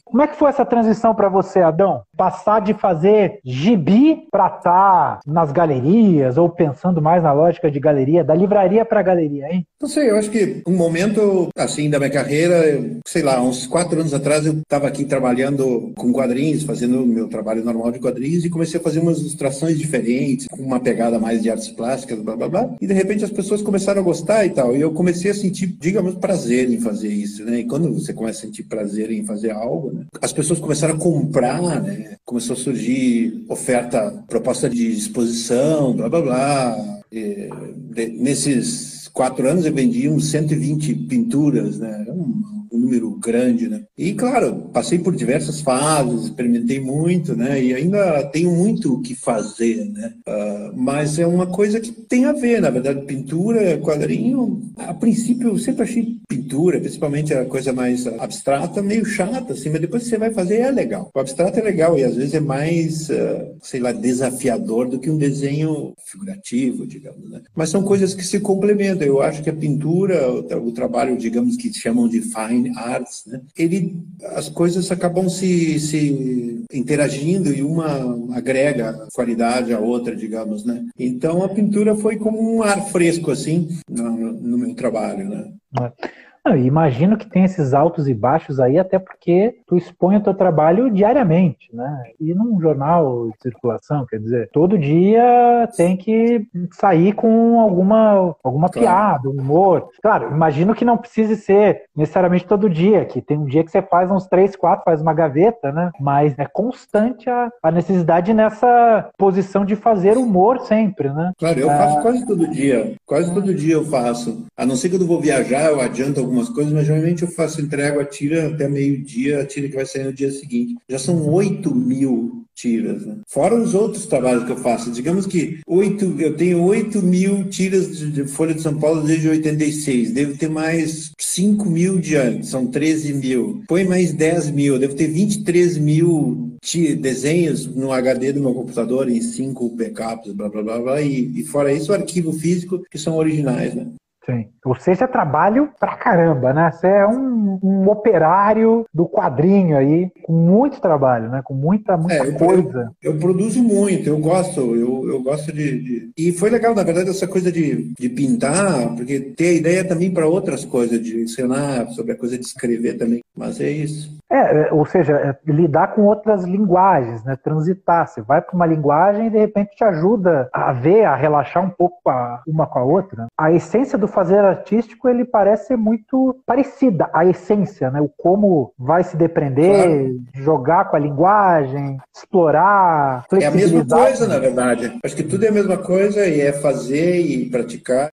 Como 0.05 0.21
é 0.21 0.27
que 0.27 0.37
foi 0.37 0.49
essa 0.49 0.63
transição 0.63 1.15
para 1.15 1.27
você, 1.27 1.59
Adão? 1.59 2.03
Passar 2.15 2.61
de 2.61 2.73
fazer 2.75 3.39
gibi 3.43 4.27
para 4.31 4.45
estar 4.45 4.61
tá 4.61 5.19
nas 5.25 5.51
galerias, 5.51 6.37
ou 6.37 6.47
pensando 6.47 7.01
mais 7.01 7.23
na 7.23 7.33
lógica 7.33 7.71
de 7.71 7.79
galeria, 7.79 8.23
da 8.23 8.35
livraria 8.35 8.85
para 8.85 9.01
galeria, 9.01 9.51
hein? 9.51 9.65
Não 9.81 9.89
sei, 9.89 10.09
eu 10.09 10.15
acho 10.15 10.29
que 10.29 10.61
um 10.67 10.75
momento, 10.75 11.49
assim, 11.57 11.89
da 11.89 11.97
minha 11.97 12.11
carreira, 12.11 12.81
sei 13.05 13.23
lá, 13.23 13.41
uns 13.41 13.65
quatro 13.65 13.99
anos 13.99 14.13
atrás, 14.13 14.45
eu 14.45 14.53
estava 14.53 14.87
aqui 14.87 15.05
trabalhando 15.05 15.91
com 15.97 16.13
quadrinhos, 16.13 16.63
fazendo 16.63 17.05
meu 17.05 17.27
trabalho 17.27 17.65
normal 17.65 17.91
de 17.91 17.99
quadrinhos, 17.99 18.45
e 18.45 18.49
comecei 18.49 18.79
a 18.79 18.83
fazer 18.83 18.99
umas 18.99 19.19
ilustrações 19.19 19.77
diferentes, 19.77 20.47
com 20.47 20.61
uma 20.61 20.79
pegada 20.79 21.19
mais 21.19 21.41
de 21.41 21.49
artes 21.49 21.69
plásticas, 21.69 22.19
blá, 22.19 22.35
blá, 22.35 22.47
blá. 22.47 22.69
E, 22.79 22.87
de 22.87 22.93
repente, 22.93 23.25
as 23.25 23.31
pessoas 23.31 23.61
começaram 23.61 24.01
a 24.01 24.05
gostar 24.05 24.45
e 24.45 24.51
tal, 24.51 24.75
e 24.75 24.81
eu 24.81 24.93
comecei 24.93 25.31
a 25.31 25.33
sentir, 25.33 25.67
digamos, 25.67 26.15
prazer 26.15 26.69
em 26.69 26.79
fazer 26.79 27.09
isso, 27.09 27.43
né? 27.43 27.59
E 27.59 27.65
quando 27.65 27.91
você 27.91 28.13
começa 28.13 28.39
a 28.39 28.41
sentir 28.43 28.63
prazer 28.63 29.11
em 29.11 29.25
fazer 29.25 29.51
algo, 29.51 29.94
né? 29.95 30.05
As 30.21 30.31
pessoas 30.33 30.59
começaram 30.59 30.95
a 30.95 30.99
comprar, 30.99 31.81
né? 31.81 32.17
Começou 32.23 32.55
a 32.55 32.59
surgir 32.59 33.45
oferta, 33.49 34.23
proposta 34.27 34.69
de 34.69 34.91
exposição, 34.91 35.93
blá 35.93 36.09
blá 36.09 36.21
blá. 36.21 36.77
E, 37.11 37.49
de, 37.93 38.07
nesses 38.07 39.07
quatro 39.13 39.47
anos 39.47 39.65
eu 39.65 39.73
vendi 39.73 40.09
uns 40.09 40.29
120 40.29 40.93
pinturas, 40.93 41.79
né? 41.79 42.05
Um, 42.09 42.54
um 42.75 42.79
número 42.79 43.11
grande, 43.11 43.67
né? 43.67 43.83
E 43.97 44.13
claro, 44.13 44.69
passei 44.73 44.99
por 44.99 45.15
diversas 45.15 45.61
fases, 45.61 46.25
experimentei 46.25 46.79
muito, 46.79 47.35
né? 47.35 47.61
E 47.63 47.73
ainda 47.73 48.23
tenho 48.25 48.51
muito 48.51 48.93
o 48.93 49.01
que 49.01 49.15
fazer, 49.15 49.85
né? 49.91 50.13
Uh, 50.27 50.73
mas 50.75 51.17
é 51.17 51.25
uma 51.25 51.47
coisa 51.47 51.79
que 51.79 51.91
tem 51.91 52.25
a 52.25 52.33
ver, 52.33 52.61
na 52.61 52.69
verdade, 52.69 53.05
pintura, 53.05 53.77
quadrinho. 53.77 54.61
A 54.77 54.93
princípio 54.93 55.49
eu 55.49 55.57
sempre 55.57 55.83
achei 55.83 56.17
pintura, 56.27 56.79
principalmente 56.79 57.33
a 57.33 57.45
coisa 57.45 57.71
mais 57.71 58.05
abstrata, 58.07 58.81
meio 58.81 59.05
chata, 59.05 59.53
assim. 59.53 59.69
Mas 59.69 59.81
depois 59.81 60.03
você 60.03 60.17
vai 60.17 60.31
fazer 60.31 60.59
é 60.59 60.71
legal. 60.71 61.09
O 61.13 61.19
abstrato 61.19 61.59
é 61.59 61.63
legal 61.63 61.97
e 61.97 62.03
às 62.03 62.15
vezes 62.15 62.33
é 62.33 62.39
mais, 62.39 63.09
uh, 63.09 63.55
sei 63.61 63.79
lá, 63.79 63.91
desafiador 63.91 64.87
do 64.87 64.99
que 64.99 65.09
um 65.09 65.17
desenho 65.17 65.93
figurativo, 66.05 66.85
digamos, 66.85 67.29
né? 67.29 67.41
Mas 67.55 67.69
são 67.69 67.83
coisas 67.83 68.13
que 68.13 68.25
se 68.25 68.39
complementam. 68.39 69.07
Eu 69.07 69.21
acho 69.21 69.41
que 69.41 69.49
a 69.49 69.53
pintura, 69.53 70.29
o, 70.29 70.67
o 70.67 70.71
trabalho, 70.71 71.17
digamos 71.17 71.55
que 71.55 71.73
chamam 71.73 72.07
de 72.07 72.21
fine 72.21 72.64
arts, 72.75 73.23
né? 73.27 73.41
ele, 73.57 73.95
as 74.35 74.49
coisas 74.49 74.91
acabam 74.91 75.29
se, 75.29 75.79
se 75.79 76.65
interagindo 76.71 77.53
e 77.53 77.61
uma 77.61 78.35
agrega 78.35 79.07
qualidade 79.13 79.73
à 79.73 79.79
outra, 79.79 80.15
digamos, 80.15 80.65
né? 80.65 80.83
Então 80.97 81.43
a 81.43 81.49
pintura 81.49 81.95
foi 81.95 82.17
como 82.17 82.55
um 82.55 82.63
ar 82.63 82.85
fresco, 82.87 83.31
assim, 83.31 83.69
no, 83.89 84.11
no 84.33 84.57
meu 84.57 84.75
trabalho, 84.75 85.29
né? 85.29 85.51
É. 85.81 86.25
Não, 86.45 86.55
imagino 86.55 87.17
que 87.17 87.27
tem 87.27 87.43
esses 87.43 87.73
altos 87.73 88.07
e 88.07 88.13
baixos 88.13 88.59
aí, 88.59 88.77
até 88.77 88.99
porque 88.99 89.57
tu 89.65 89.75
expõe 89.75 90.17
o 90.17 90.21
teu 90.21 90.33
trabalho 90.33 90.91
diariamente, 90.91 91.69
né? 91.73 92.03
E 92.19 92.35
num 92.35 92.61
jornal 92.61 93.29
de 93.29 93.41
circulação, 93.41 94.05
quer 94.05 94.19
dizer, 94.19 94.49
todo 94.53 94.77
dia 94.77 95.67
tem 95.75 95.97
que 95.97 96.45
sair 96.71 97.13
com 97.13 97.59
alguma, 97.59 98.35
alguma 98.43 98.69
claro. 98.69 98.87
piada, 98.87 99.29
um 99.29 99.41
humor. 99.41 99.89
Claro, 100.03 100.31
imagino 100.31 100.75
que 100.75 100.85
não 100.85 100.97
precise 100.97 101.35
ser 101.35 101.85
necessariamente 101.95 102.45
todo 102.45 102.69
dia, 102.69 103.05
que 103.05 103.21
tem 103.21 103.39
um 103.39 103.45
dia 103.45 103.63
que 103.63 103.71
você 103.71 103.81
faz 103.81 104.11
uns 104.11 104.27
três, 104.27 104.55
quatro, 104.55 104.85
faz 104.85 105.01
uma 105.01 105.15
gaveta, 105.15 105.71
né? 105.71 105.91
Mas 105.99 106.37
é 106.37 106.45
constante 106.45 107.27
a, 107.27 107.49
a 107.63 107.71
necessidade 107.71 108.33
nessa 108.35 109.09
posição 109.17 109.65
de 109.65 109.75
fazer 109.75 110.15
humor 110.15 110.59
sempre, 110.61 111.09
né? 111.09 111.31
Claro, 111.39 111.59
eu 111.59 111.67
faço 111.69 112.01
quase 112.01 112.25
todo 112.27 112.47
dia. 112.47 112.93
Quase 113.03 113.33
todo 113.33 113.51
dia 113.51 113.73
eu 113.73 113.85
faço. 113.85 114.45
A 114.55 114.63
não 114.63 114.75
ser 114.75 114.89
que 114.89 114.95
eu 114.95 115.07
vou 115.07 115.19
viajar, 115.19 115.71
eu 115.71 115.81
adianto 115.81 116.19
alguma 116.19 116.34
algumas 116.35 116.49
coisas, 116.49 116.73
mas 116.73 116.85
geralmente 116.85 117.23
eu 117.23 117.29
faço 117.29 117.61
entrega 117.61 118.01
a 118.01 118.05
tira 118.05 118.47
até 118.47 118.67
meio-dia, 118.67 119.41
a 119.41 119.45
tira 119.45 119.69
que 119.69 119.75
vai 119.75 119.85
sair 119.85 120.03
no 120.03 120.13
dia 120.13 120.31
seguinte. 120.31 120.75
Já 120.89 120.99
são 120.99 121.27
8 121.29 121.73
mil 121.73 122.45
tiras, 122.53 123.05
né? 123.05 123.17
Fora 123.27 123.55
os 123.55 123.73
outros 123.73 124.05
trabalhos 124.05 124.45
que 124.45 124.51
eu 124.51 124.57
faço. 124.57 124.91
Digamos 124.91 125.25
que 125.25 125.59
8, 125.67 126.15
eu 126.19 126.35
tenho 126.35 126.63
8 126.63 127.01
mil 127.01 127.49
tiras 127.49 127.97
de 127.97 128.25
Folha 128.27 128.53
de 128.53 128.61
São 128.61 128.77
Paulo 128.77 129.01
desde 129.01 129.27
86. 129.27 130.11
Devo 130.11 130.37
ter 130.37 130.49
mais 130.49 131.11
5 131.19 131.65
mil 131.69 131.99
de 131.99 132.15
antes, 132.15 132.49
são 132.49 132.67
13 132.67 133.13
mil. 133.13 133.63
Põe 133.67 133.83
mais 133.83 134.13
10 134.13 134.51
mil, 134.51 134.79
devo 134.79 134.95
ter 134.95 135.07
23 135.07 135.77
mil 135.77 136.55
desenhos 136.99 137.67
no 137.67 137.91
HD 137.91 138.33
do 138.33 138.41
meu 138.41 138.53
computador 138.53 139.07
em 139.07 139.21
5 139.21 139.69
backups, 139.69 140.33
blá 140.33 140.49
blá 140.49 140.63
blá 140.63 140.79
blá. 140.79 141.01
E, 141.01 141.39
e 141.39 141.43
fora 141.43 141.71
isso, 141.71 141.91
o 141.91 141.95
arquivo 141.95 142.33
físico, 142.33 142.81
que 142.89 142.97
são 142.97 143.17
originais, 143.17 143.75
né? 143.75 143.87
Sim. 144.25 144.47
Ou 144.65 144.75
seja, 144.75 145.07
trabalho 145.07 145.69
pra 145.79 145.95
caramba, 145.95 146.51
né? 146.51 146.71
Você 146.71 146.87
é 146.87 147.07
um, 147.07 147.59
um, 147.61 147.87
operário 147.87 148.85
do 148.91 149.05
quadrinho 149.05 149.77
aí, 149.77 150.09
com 150.23 150.33
muito 150.33 150.81
trabalho, 150.81 151.29
né? 151.29 151.41
Com 151.43 151.53
muita, 151.53 151.95
muita 151.95 152.15
é, 152.15 152.31
coisa. 152.31 152.91
Eu, 153.03 153.13
eu, 153.13 153.19
produzo 153.19 153.61
muito, 153.61 154.09
eu 154.09 154.17
gosto, 154.17 154.59
eu, 154.75 155.07
eu 155.07 155.21
gosto 155.21 155.53
de, 155.53 155.79
de, 155.79 156.11
E 156.17 156.31
foi 156.31 156.49
legal, 156.49 156.73
na 156.73 156.83
verdade, 156.83 157.11
essa 157.11 157.27
coisa 157.27 157.51
de, 157.51 157.93
de 157.93 158.09
pintar, 158.09 158.95
porque 158.95 159.19
ter 159.19 159.57
ideia 159.57 159.87
também 159.87 160.11
para 160.11 160.27
outras 160.27 160.65
coisas, 160.65 160.99
de 161.01 161.21
ensinar 161.21 161.87
sobre 161.89 162.13
a 162.13 162.17
coisa 162.17 162.35
de 162.35 162.45
escrever 162.45 162.97
também. 162.97 163.21
Mas 163.37 163.61
é 163.61 163.69
isso. 163.69 164.17
É, 164.35 164.67
é 164.67 164.73
ou 164.73 164.85
seja, 164.85 165.13
é 165.13 165.51
lidar 165.51 165.95
com 165.95 166.03
outras 166.03 166.43
linguagens, 166.43 167.23
né? 167.23 167.37
Transitar. 167.41 168.07
Você 168.07 168.21
vai 168.21 168.41
para 168.41 168.55
uma 168.55 168.65
linguagem 168.65 169.27
e 169.27 169.29
de 169.29 169.37
repente 169.37 169.75
te 169.75 169.83
ajuda 169.83 170.49
a 170.51 170.71
ver, 170.71 171.05
a 171.05 171.15
relaxar 171.15 171.63
um 171.63 171.69
pouco 171.69 172.09
a, 172.09 172.41
uma 172.47 172.67
com 172.67 172.79
a 172.79 172.83
outra. 172.83 173.27
A 173.37 173.51
essência 173.51 173.97
do 173.97 174.07
fazer 174.07 174.39
artístico 174.39 175.07
ele 175.07 175.23
parece 175.23 175.67
ser 175.67 175.77
muito 175.77 176.37
parecida 176.45 177.09
a 177.13 177.25
essência, 177.25 177.89
né? 177.89 178.01
O 178.01 178.09
como 178.09 178.73
vai 178.77 179.03
se 179.03 179.15
depreender, 179.15 179.85
claro. 179.85 180.21
jogar 180.33 180.85
com 180.89 180.95
a 180.95 180.99
linguagem, 180.99 181.97
explorar, 182.13 183.25
É 183.31 183.45
a 183.45 183.51
mesma 183.51 183.85
coisa, 183.85 184.27
na 184.27 184.39
verdade. 184.39 184.99
Acho 185.03 185.15
que 185.15 185.23
tudo 185.23 185.45
é 185.45 185.49
a 185.49 185.53
mesma 185.53 185.77
coisa 185.77 186.25
e 186.25 186.41
é 186.41 186.51
fazer 186.51 187.19
e 187.19 187.49
praticar. 187.49 188.09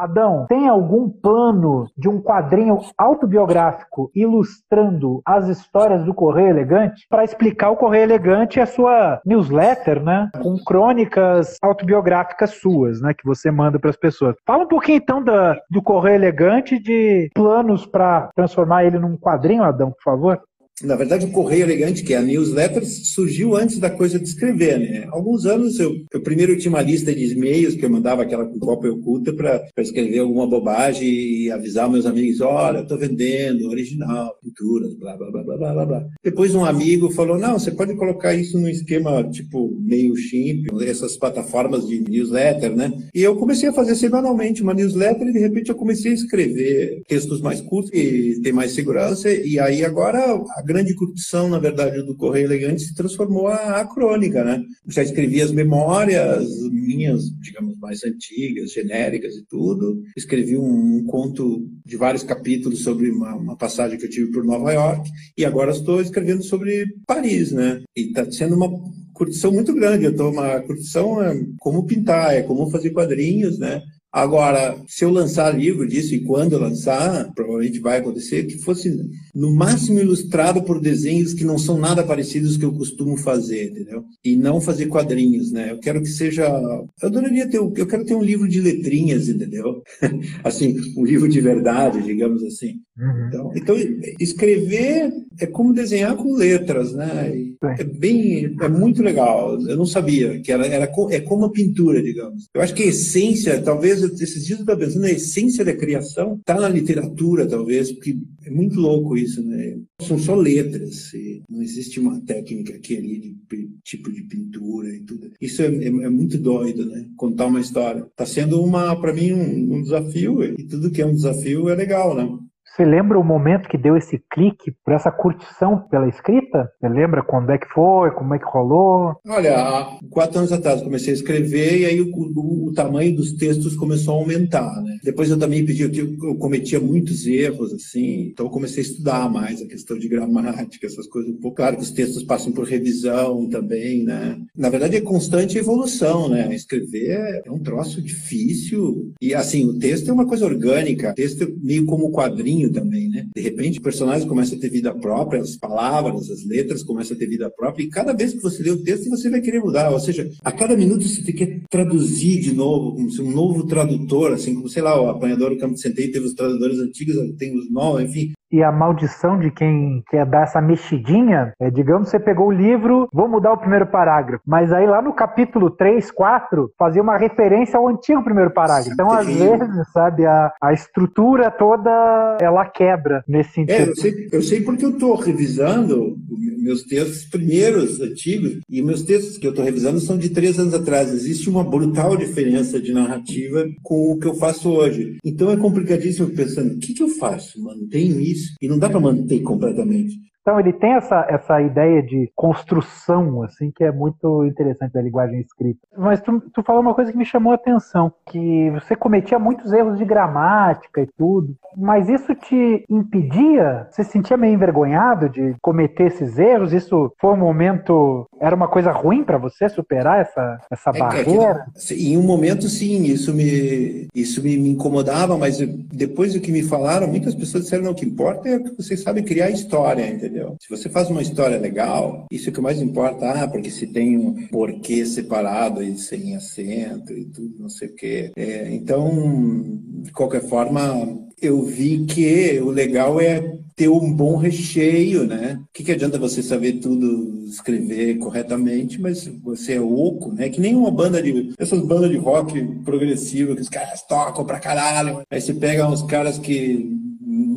Adão, 0.00 0.46
tem 0.48 0.68
algum 0.68 1.08
plano 1.08 1.86
de 1.96 2.08
um 2.08 2.20
quadrinho 2.20 2.78
autobiográfico 2.96 4.10
ilustrando 4.14 5.20
as 5.26 5.48
histórias 5.48 6.04
do 6.04 6.14
Correio 6.14 6.48
Elegante 6.48 7.06
para 7.08 7.24
explicar 7.24 7.70
o 7.70 7.76
Correio 7.76 8.04
Elegante 8.04 8.58
e 8.58 8.62
a 8.62 8.66
sua 8.66 9.20
newsletter, 9.24 10.02
né? 10.02 10.30
Com 10.42 10.56
crônicas 10.64 11.56
autobiográficas 11.62 12.50
suas, 12.60 13.00
né? 13.00 13.12
Que 13.12 13.26
você 13.26 13.50
manda 13.50 13.78
para 13.78 13.90
as 13.90 13.96
pessoas. 13.96 14.34
Fala 14.46 14.64
um 14.64 14.68
pouquinho 14.68 14.96
então 14.96 15.22
da, 15.22 15.56
do 15.70 15.82
Correio 15.82 16.16
Elegante 16.16 16.78
de 16.78 17.28
planos 17.34 17.86
para 17.86 18.30
transformar 18.34 18.84
ele 18.84 18.98
num 18.98 19.16
quadrinho, 19.16 19.62
Adão, 19.62 19.90
por 19.90 20.02
favor. 20.02 20.40
Na 20.82 20.96
verdade, 20.96 21.26
o 21.26 21.30
Correio 21.30 21.64
Elegante, 21.64 22.02
que 22.02 22.14
é 22.14 22.16
a 22.16 22.22
newsletter, 22.22 22.84
surgiu 22.84 23.56
antes 23.56 23.78
da 23.78 23.90
coisa 23.90 24.18
de 24.18 24.26
escrever, 24.26 24.78
né? 24.78 25.06
Alguns 25.10 25.44
anos 25.46 25.78
eu, 25.78 25.94
eu 26.12 26.22
primeiro 26.22 26.56
tinha 26.58 26.70
uma 26.70 26.82
lista 26.82 27.14
de 27.14 27.32
e-mails 27.32 27.74
que 27.74 27.84
eu 27.84 27.90
mandava 27.90 28.22
aquela 28.22 28.46
com 28.46 28.58
cópia 28.58 28.92
oculta 28.92 29.32
para 29.32 29.62
escrever 29.78 30.20
alguma 30.20 30.46
bobagem 30.46 31.08
e 31.08 31.50
avisar 31.50 31.90
meus 31.90 32.06
amigos, 32.06 32.40
olha, 32.40 32.78
eu 32.78 32.82
estou 32.82 32.98
vendendo 32.98 33.68
original, 33.68 34.34
pinturas, 34.42 34.94
blá, 34.94 35.16
blá, 35.16 35.30
blá, 35.30 35.42
blá, 35.42 35.72
blá, 35.72 35.86
blá. 35.86 36.06
Depois 36.22 36.54
um 36.54 36.64
amigo 36.64 37.10
falou, 37.10 37.38
não, 37.38 37.58
você 37.58 37.70
pode 37.70 37.94
colocar 37.96 38.34
isso 38.34 38.58
no 38.58 38.68
esquema 38.68 39.22
tipo 39.24 39.76
meio 39.80 40.16
chimp, 40.16 40.66
essas 40.82 41.16
plataformas 41.16 41.86
de 41.86 42.00
newsletter, 42.00 42.74
né? 42.74 42.90
E 43.14 43.22
eu 43.22 43.36
comecei 43.36 43.68
a 43.68 43.72
fazer 43.72 43.94
semanalmente 43.94 44.62
uma 44.62 44.74
newsletter 44.74 45.28
e 45.28 45.32
de 45.32 45.38
repente 45.38 45.70
eu 45.70 45.74
comecei 45.76 46.12
a 46.12 46.14
escrever 46.14 47.02
textos 47.06 47.40
mais 47.40 47.60
curtos 47.60 47.92
e 47.92 48.40
ter 48.42 48.52
mais 48.52 48.72
segurança 48.72 49.30
e 49.30 49.58
aí 49.58 49.84
agora 49.84 50.18
a 50.56 50.62
grande 50.70 50.94
curtição, 50.94 51.48
na 51.48 51.58
verdade, 51.58 52.00
do 52.02 52.16
Correio 52.16 52.46
Elegante 52.46 52.82
se 52.82 52.94
transformou 52.94 53.48
a, 53.48 53.80
a 53.80 53.84
crônica, 53.84 54.44
né? 54.44 54.62
Já 54.86 55.02
escrevi 55.02 55.42
as 55.42 55.50
memórias 55.50 56.48
minhas, 56.70 57.24
digamos, 57.40 57.76
mais 57.78 58.04
antigas, 58.04 58.72
genéricas 58.72 59.34
e 59.34 59.44
tudo. 59.46 60.00
Escrevi 60.16 60.56
um, 60.56 60.98
um 60.98 61.04
conto 61.04 61.68
de 61.84 61.96
vários 61.96 62.22
capítulos 62.22 62.84
sobre 62.84 63.10
uma, 63.10 63.34
uma, 63.34 63.56
passagem 63.56 63.98
que 63.98 64.06
eu 64.06 64.10
tive 64.10 64.30
por 64.30 64.44
Nova 64.44 64.72
York 64.72 65.10
e 65.36 65.44
agora 65.44 65.72
estou 65.72 66.00
escrevendo 66.00 66.44
sobre 66.44 66.86
Paris, 67.04 67.50
né? 67.50 67.82
E 67.96 68.02
está 68.02 68.30
sendo 68.30 68.54
uma 68.54 68.70
curtição 69.12 69.50
muito 69.50 69.74
grande. 69.74 70.04
Eu 70.04 70.12
estou 70.12 70.30
uma 70.30 70.60
curtição 70.60 71.20
é 71.20 71.34
como 71.58 71.84
pintar, 71.84 72.32
é 72.34 72.42
como 72.42 72.70
fazer 72.70 72.90
quadrinhos, 72.90 73.58
né? 73.58 73.82
Agora, 74.12 74.76
se 74.88 75.04
eu 75.04 75.10
lançar 75.10 75.56
livro 75.56 75.86
disso 75.86 76.14
e 76.14 76.24
quando 76.24 76.54
eu 76.54 76.60
lançar, 76.60 77.32
provavelmente 77.32 77.78
vai 77.78 77.98
acontecer, 77.98 78.44
que 78.44 78.58
fosse 78.58 78.90
no 79.32 79.54
máximo 79.54 80.00
ilustrado 80.00 80.62
por 80.62 80.80
desenhos 80.80 81.32
que 81.32 81.44
não 81.44 81.56
são 81.56 81.78
nada 81.78 82.02
parecidos 82.02 82.56
que 82.56 82.64
eu 82.64 82.72
costumo 82.72 83.16
fazer, 83.16 83.70
entendeu? 83.70 84.02
E 84.24 84.36
não 84.36 84.60
fazer 84.60 84.86
quadrinhos, 84.86 85.52
né? 85.52 85.70
Eu 85.70 85.78
quero 85.78 86.00
que 86.00 86.08
seja. 86.08 86.42
Eu 86.44 87.08
adoraria 87.08 87.48
ter. 87.48 87.58
Eu 87.58 87.86
quero 87.86 88.04
ter 88.04 88.14
um 88.14 88.22
livro 88.22 88.48
de 88.48 88.60
letrinhas, 88.60 89.28
entendeu? 89.28 89.82
assim, 90.42 90.76
um 90.96 91.04
livro 91.04 91.28
de 91.28 91.40
verdade, 91.40 92.02
digamos 92.02 92.42
assim. 92.42 92.80
Uhum. 92.98 93.28
Então, 93.28 93.52
então, 93.54 93.76
escrever 94.18 95.12
é 95.40 95.46
como 95.46 95.72
desenhar 95.72 96.16
com 96.16 96.34
letras, 96.34 96.92
né? 96.92 97.32
É 97.78 97.84
bem. 97.84 98.56
É 98.60 98.68
muito 98.68 99.02
legal. 99.02 99.58
Eu 99.60 99.76
não 99.76 99.86
sabia 99.86 100.40
que 100.40 100.50
era, 100.50 100.66
era 100.66 100.90
é 101.10 101.20
como 101.20 101.44
a 101.44 101.52
pintura, 101.52 102.02
digamos. 102.02 102.48
Eu 102.52 102.60
acho 102.60 102.74
que 102.74 102.82
a 102.82 102.86
essência, 102.86 103.62
talvez 103.62 103.99
esses 104.02 104.44
dias 104.44 104.58
eu 104.58 104.64
estava 104.64 104.80
pensando, 104.80 105.04
a 105.04 105.10
essência 105.10 105.64
da 105.64 105.76
criação 105.76 106.36
está 106.38 106.60
na 106.60 106.68
literatura, 106.68 107.46
talvez, 107.46 107.92
porque 107.92 108.18
é 108.44 108.50
muito 108.50 108.78
louco 108.78 109.16
isso, 109.16 109.42
né? 109.42 109.78
São 110.02 110.18
só 110.18 110.34
letras, 110.34 111.12
não 111.48 111.62
existe 111.62 112.00
uma 112.00 112.20
técnica 112.20 112.74
aqui 112.74 112.96
ali 112.96 113.18
de 113.20 113.70
tipo 113.82 114.12
de 114.12 114.22
pintura 114.22 114.88
e 114.94 115.00
tudo. 115.00 115.30
Isso 115.40 115.62
é, 115.62 115.66
é, 115.66 115.86
é 115.86 116.10
muito 116.10 116.38
doido, 116.38 116.86
né? 116.86 117.06
Contar 117.16 117.46
uma 117.46 117.60
história. 117.60 118.02
Está 118.02 118.26
sendo 118.26 118.62
uma, 118.62 118.98
para 119.00 119.12
mim, 119.12 119.32
um, 119.32 119.74
um 119.74 119.82
desafio 119.82 120.42
e 120.42 120.64
tudo 120.64 120.90
que 120.90 121.02
é 121.02 121.06
um 121.06 121.14
desafio 121.14 121.68
é 121.68 121.74
legal, 121.74 122.14
né? 122.16 122.28
Você 122.70 122.84
lembra 122.84 123.18
o 123.18 123.24
momento 123.24 123.68
que 123.68 123.76
deu 123.76 123.96
esse 123.96 124.22
clique 124.32 124.72
por 124.84 124.94
essa 124.94 125.10
curtição 125.10 125.88
pela 125.90 126.08
escrita? 126.08 126.70
Você 126.80 126.88
lembra 126.88 127.22
quando 127.22 127.50
é 127.50 127.58
que 127.58 127.66
foi, 127.66 128.12
como 128.12 128.32
é 128.32 128.38
que 128.38 128.44
rolou? 128.44 129.16
Olha, 129.26 129.56
há 129.58 129.98
quatro 130.08 130.38
anos 130.38 130.52
atrás 130.52 130.80
comecei 130.80 131.12
a 131.12 131.16
escrever 131.16 131.80
e 131.80 131.84
aí 131.86 132.00
o, 132.00 132.08
o, 132.14 132.68
o 132.68 132.72
tamanho 132.72 133.16
dos 133.16 133.32
textos 133.32 133.74
começou 133.74 134.14
a 134.14 134.18
aumentar, 134.18 134.80
né? 134.82 134.98
Depois 135.02 135.28
eu 135.28 135.38
também 135.38 135.66
pedi, 135.66 135.82
eu, 135.82 136.16
eu 136.22 136.36
cometia 136.36 136.78
muitos 136.78 137.26
erros, 137.26 137.72
assim, 137.72 138.28
então 138.32 138.46
eu 138.46 138.50
comecei 138.50 138.84
a 138.84 138.86
estudar 138.86 139.28
mais 139.28 139.60
a 139.60 139.66
questão 139.66 139.98
de 139.98 140.08
gramática, 140.08 140.86
essas 140.86 141.08
coisas. 141.08 141.34
Claro 141.56 141.76
que 141.76 141.82
os 141.82 141.90
textos 141.90 142.22
passam 142.22 142.52
por 142.52 142.64
revisão 142.64 143.48
também, 143.48 144.04
né? 144.04 144.38
Na 144.56 144.70
verdade 144.70 144.96
é 144.96 145.00
constante 145.00 145.58
evolução, 145.58 146.28
né? 146.28 146.54
Escrever 146.54 147.42
é 147.44 147.50
um 147.50 147.58
troço 147.58 148.00
difícil 148.00 149.12
e, 149.20 149.34
assim, 149.34 149.68
o 149.68 149.76
texto 149.76 150.08
é 150.08 150.12
uma 150.12 150.26
coisa 150.26 150.46
orgânica, 150.46 151.10
o 151.10 151.14
texto 151.14 151.42
é 151.42 151.48
meio 151.60 151.84
como 151.84 152.12
quadrinho 152.12 152.59
também, 152.68 153.08
né? 153.08 153.26
De 153.34 153.40
repente, 153.40 153.78
o 153.78 153.82
personagem 153.82 154.26
começa 154.26 154.56
a 154.56 154.58
ter 154.58 154.68
vida 154.68 154.92
própria, 154.92 155.40
as 155.40 155.56
palavras, 155.56 156.28
as 156.28 156.44
letras 156.44 156.82
começam 156.82 157.16
a 157.16 157.18
ter 157.18 157.26
vida 157.26 157.48
própria, 157.50 157.84
e 157.84 157.88
cada 157.88 158.12
vez 158.12 158.32
que 158.32 158.42
você 158.42 158.62
lê 158.62 158.70
o 158.70 158.82
texto, 158.82 159.08
você 159.08 159.30
vai 159.30 159.40
querer 159.40 159.60
mudar. 159.60 159.90
Ou 159.90 160.00
seja, 160.00 160.28
a 160.44 160.52
cada 160.52 160.76
minuto 160.76 161.06
você 161.06 161.32
quer 161.32 161.60
traduzir 161.70 162.40
de 162.40 162.52
novo, 162.52 162.96
como 162.96 163.10
se 163.10 163.22
um 163.22 163.30
novo 163.30 163.66
tradutor, 163.66 164.32
assim, 164.32 164.54
como, 164.54 164.68
sei 164.68 164.82
lá, 164.82 165.00
o 165.00 165.08
apanhador 165.08 165.50
do 165.50 165.58
Campo 165.58 165.74
de 165.74 165.80
Centeio 165.80 166.12
teve 166.12 166.26
os 166.26 166.34
tradutores 166.34 166.78
antigos, 166.78 167.16
tem 167.38 167.56
os 167.56 167.70
novos, 167.70 168.02
enfim 168.02 168.32
e 168.50 168.62
a 168.62 168.72
maldição 168.72 169.38
de 169.38 169.50
quem 169.50 170.02
quer 170.10 170.26
dar 170.26 170.42
essa 170.42 170.60
mexidinha 170.60 171.52
é, 171.60 171.70
digamos, 171.70 172.08
você 172.08 172.18
pegou 172.18 172.48
o 172.48 172.52
livro, 172.52 173.08
vou 173.12 173.28
mudar 173.28 173.52
o 173.52 173.58
primeiro 173.58 173.86
parágrafo, 173.86 174.42
mas 174.46 174.72
aí 174.72 174.86
lá 174.86 175.02
no 175.02 175.12
capítulo 175.12 175.70
3, 175.70 176.10
4, 176.10 176.72
fazia 176.78 177.02
uma 177.02 177.16
referência 177.16 177.78
ao 177.78 177.88
antigo 177.88 178.22
primeiro 178.22 178.50
parágrafo. 178.50 178.92
Então, 178.92 179.10
às 179.10 179.26
vezes, 179.26 179.92
sabe, 179.92 180.26
a, 180.26 180.52
a 180.60 180.72
estrutura 180.72 181.50
toda, 181.50 182.38
ela 182.40 182.64
quebra 182.66 183.24
nesse 183.26 183.52
sentido. 183.52 183.88
É, 183.88 183.88
eu 183.88 183.96
sei, 183.96 184.28
eu 184.32 184.42
sei 184.42 184.60
porque 184.62 184.84
eu 184.84 184.90
estou 184.90 185.14
revisando 185.16 186.16
meus 186.60 186.82
textos 186.82 187.24
primeiros, 187.24 188.00
antigos, 188.00 188.58
e 188.68 188.82
meus 188.82 189.02
textos 189.02 189.38
que 189.38 189.46
eu 189.46 189.50
estou 189.50 189.64
revisando 189.64 189.98
são 190.00 190.16
de 190.16 190.30
três 190.30 190.58
anos 190.58 190.74
atrás. 190.74 191.12
Existe 191.12 191.48
uma 191.48 191.64
brutal 191.64 192.16
diferença 192.16 192.80
de 192.80 192.92
narrativa 192.92 193.66
com 193.82 194.12
o 194.12 194.18
que 194.18 194.26
eu 194.26 194.34
faço 194.34 194.68
hoje. 194.70 195.16
Então 195.24 195.50
é 195.50 195.56
complicadíssimo 195.56 196.30
pensando, 196.30 196.74
o 196.74 196.78
que, 196.78 196.94
que 196.94 197.02
eu 197.02 197.08
faço? 197.08 197.60
Mantenho 197.62 198.20
isso? 198.20 198.39
E 198.60 198.68
não 198.68 198.78
dá 198.78 198.88
para 198.88 199.00
manter 199.00 199.40
completamente. 199.40 200.29
Então 200.40 200.58
ele 200.58 200.72
tem 200.72 200.94
essa, 200.94 201.26
essa 201.28 201.60
ideia 201.60 202.02
de 202.02 202.30
construção, 202.34 203.42
assim, 203.42 203.70
que 203.70 203.84
é 203.84 203.92
muito 203.92 204.44
interessante 204.44 204.92
da 204.92 205.02
linguagem 205.02 205.40
escrita. 205.40 205.80
Mas 205.96 206.20
tu, 206.20 206.40
tu 206.52 206.62
falou 206.62 206.80
uma 206.80 206.94
coisa 206.94 207.12
que 207.12 207.18
me 207.18 207.24
chamou 207.24 207.52
a 207.52 207.56
atenção, 207.56 208.12
que 208.26 208.70
você 208.70 208.96
cometia 208.96 209.38
muitos 209.38 209.72
erros 209.72 209.98
de 209.98 210.04
gramática 210.04 211.02
e 211.02 211.06
tudo, 211.18 211.54
mas 211.76 212.08
isso 212.08 212.34
te 212.34 212.84
impedia? 212.88 213.86
Você 213.90 214.02
se 214.02 214.12
sentia 214.12 214.36
meio 214.36 214.54
envergonhado 214.54 215.28
de 215.28 215.54
cometer 215.60 216.06
esses 216.06 216.38
erros? 216.38 216.72
Isso 216.72 217.12
foi 217.20 217.32
um 217.32 217.36
momento, 217.36 218.26
era 218.40 218.56
uma 218.56 218.68
coisa 218.68 218.90
ruim 218.92 219.22
para 219.22 219.38
você 219.38 219.68
superar 219.68 220.20
essa, 220.20 220.58
essa 220.70 220.90
é, 220.90 220.98
barreira? 220.98 221.66
É 221.76 221.94
que, 221.94 222.12
em 222.12 222.16
um 222.16 222.22
momento 222.22 222.68
sim, 222.68 223.04
isso 223.04 223.34
me 223.34 224.08
isso 224.14 224.42
me, 224.42 224.56
me 224.56 224.70
incomodava, 224.70 225.36
mas 225.36 225.58
depois 225.58 226.34
do 226.34 226.40
que 226.40 226.52
me 226.52 226.62
falaram, 226.62 227.06
muitas 227.06 227.34
pessoas 227.34 227.64
disseram 227.64 227.84
não, 227.84 227.92
o 227.92 227.94
que 227.94 228.06
importa 228.06 228.48
é 228.48 228.58
que 228.58 228.76
você 228.76 228.96
sabe 228.96 229.22
criar 229.22 229.50
história, 229.50 230.06
entendeu? 230.06 230.29
Entendeu? 230.30 230.56
Se 230.60 230.68
você 230.68 230.88
faz 230.88 231.10
uma 231.10 231.22
história 231.22 231.58
legal, 231.58 232.26
isso 232.30 232.48
é 232.48 232.50
o 232.50 232.54
que 232.54 232.60
mais 232.60 232.80
importa, 232.80 233.30
ah, 233.30 233.48
porque 233.48 233.70
se 233.70 233.86
tem 233.86 234.16
um 234.16 234.46
porquê 234.48 235.04
separado 235.04 235.82
e 235.82 235.98
sem 235.98 236.36
acento 236.36 237.12
e 237.12 237.24
tudo, 237.26 237.58
não 237.58 237.68
sei 237.68 237.88
o 237.88 237.94
quê. 237.94 238.32
É, 238.36 238.72
então, 238.72 239.80
de 240.02 240.12
qualquer 240.12 240.42
forma, 240.42 241.18
eu 241.42 241.62
vi 241.62 242.04
que 242.04 242.60
o 242.60 242.70
legal 242.70 243.20
é 243.20 243.58
ter 243.74 243.88
um 243.88 244.12
bom 244.12 244.36
recheio, 244.36 245.26
né? 245.26 245.58
O 245.62 245.72
que, 245.72 245.82
que 245.82 245.92
adianta 245.92 246.18
você 246.18 246.42
saber 246.42 246.74
tudo, 246.74 247.46
escrever 247.46 248.18
corretamente, 248.18 249.00
mas 249.00 249.26
você 249.42 249.74
é 249.74 249.80
oco, 249.80 250.32
né? 250.32 250.50
Que 250.50 250.60
nem 250.60 250.74
uma 250.74 250.90
banda 250.90 251.22
de. 251.22 251.54
Essas 251.58 251.80
bandas 251.80 252.10
de 252.10 252.18
rock 252.18 252.62
progressivo 252.84 253.54
que 253.54 253.62
os 253.62 253.70
caras 253.70 254.02
tocam 254.02 254.44
pra 254.44 254.60
caralho. 254.60 255.22
Aí 255.30 255.40
você 255.40 255.54
pega 255.54 255.88
uns 255.88 256.02
caras 256.02 256.38
que 256.38 256.90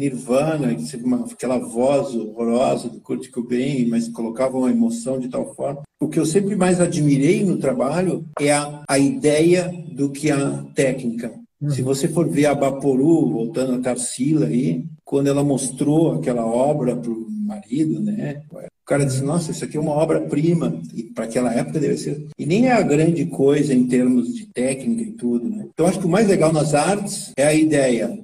Nirvana, 0.03 0.75
aquela 1.31 1.57
voz 1.57 2.13
horrorosa 2.13 2.89
do 2.89 2.99
Kurt 2.99 3.29
Cobain, 3.29 3.87
mas 3.87 4.09
colocava 4.09 4.57
uma 4.57 4.69
emoção 4.69 5.17
de 5.17 5.29
tal 5.29 5.55
forma. 5.55 5.81
O 6.01 6.09
que 6.09 6.19
eu 6.19 6.25
sempre 6.25 6.55
mais 6.55 6.81
admirei 6.81 7.43
no 7.43 7.57
trabalho 7.57 8.25
é 8.39 8.51
a, 8.51 8.83
a 8.87 8.99
ideia 8.99 9.71
do 9.91 10.09
que 10.09 10.29
a 10.29 10.65
técnica. 10.75 11.33
Hum. 11.61 11.69
Se 11.69 11.81
você 11.81 12.09
for 12.09 12.27
ver 12.27 12.47
a 12.47 12.55
Baporu, 12.55 13.29
voltando 13.29 13.75
a 13.75 13.79
Tarsila 13.79 14.47
aí, 14.47 14.83
quando 15.05 15.27
ela 15.27 15.43
mostrou 15.43 16.13
aquela 16.13 16.45
obra 16.45 16.95
para 16.97 17.09
o 17.09 17.25
marido, 17.29 18.01
né? 18.01 18.41
O 18.51 18.85
cara 18.85 19.05
disse: 19.05 19.23
Nossa, 19.23 19.51
isso 19.51 19.63
aqui 19.63 19.77
é 19.77 19.79
uma 19.79 19.93
obra-prima. 19.93 20.81
E 20.93 21.03
para 21.03 21.23
aquela 21.23 21.53
época 21.53 21.79
deve 21.79 21.97
ser. 21.97 22.27
E 22.37 22.45
nem 22.45 22.67
é 22.67 22.73
a 22.73 22.81
grande 22.81 23.25
coisa 23.27 23.73
em 23.73 23.87
termos 23.87 24.33
de 24.33 24.47
técnica 24.47 25.03
e 25.03 25.11
tudo, 25.11 25.49
né? 25.49 25.67
Então, 25.73 25.85
acho 25.85 25.99
que 25.99 26.05
o 26.05 26.09
mais 26.09 26.27
legal 26.27 26.51
nas 26.51 26.73
artes 26.73 27.31
é 27.37 27.45
a 27.45 27.53
ideia. 27.53 28.19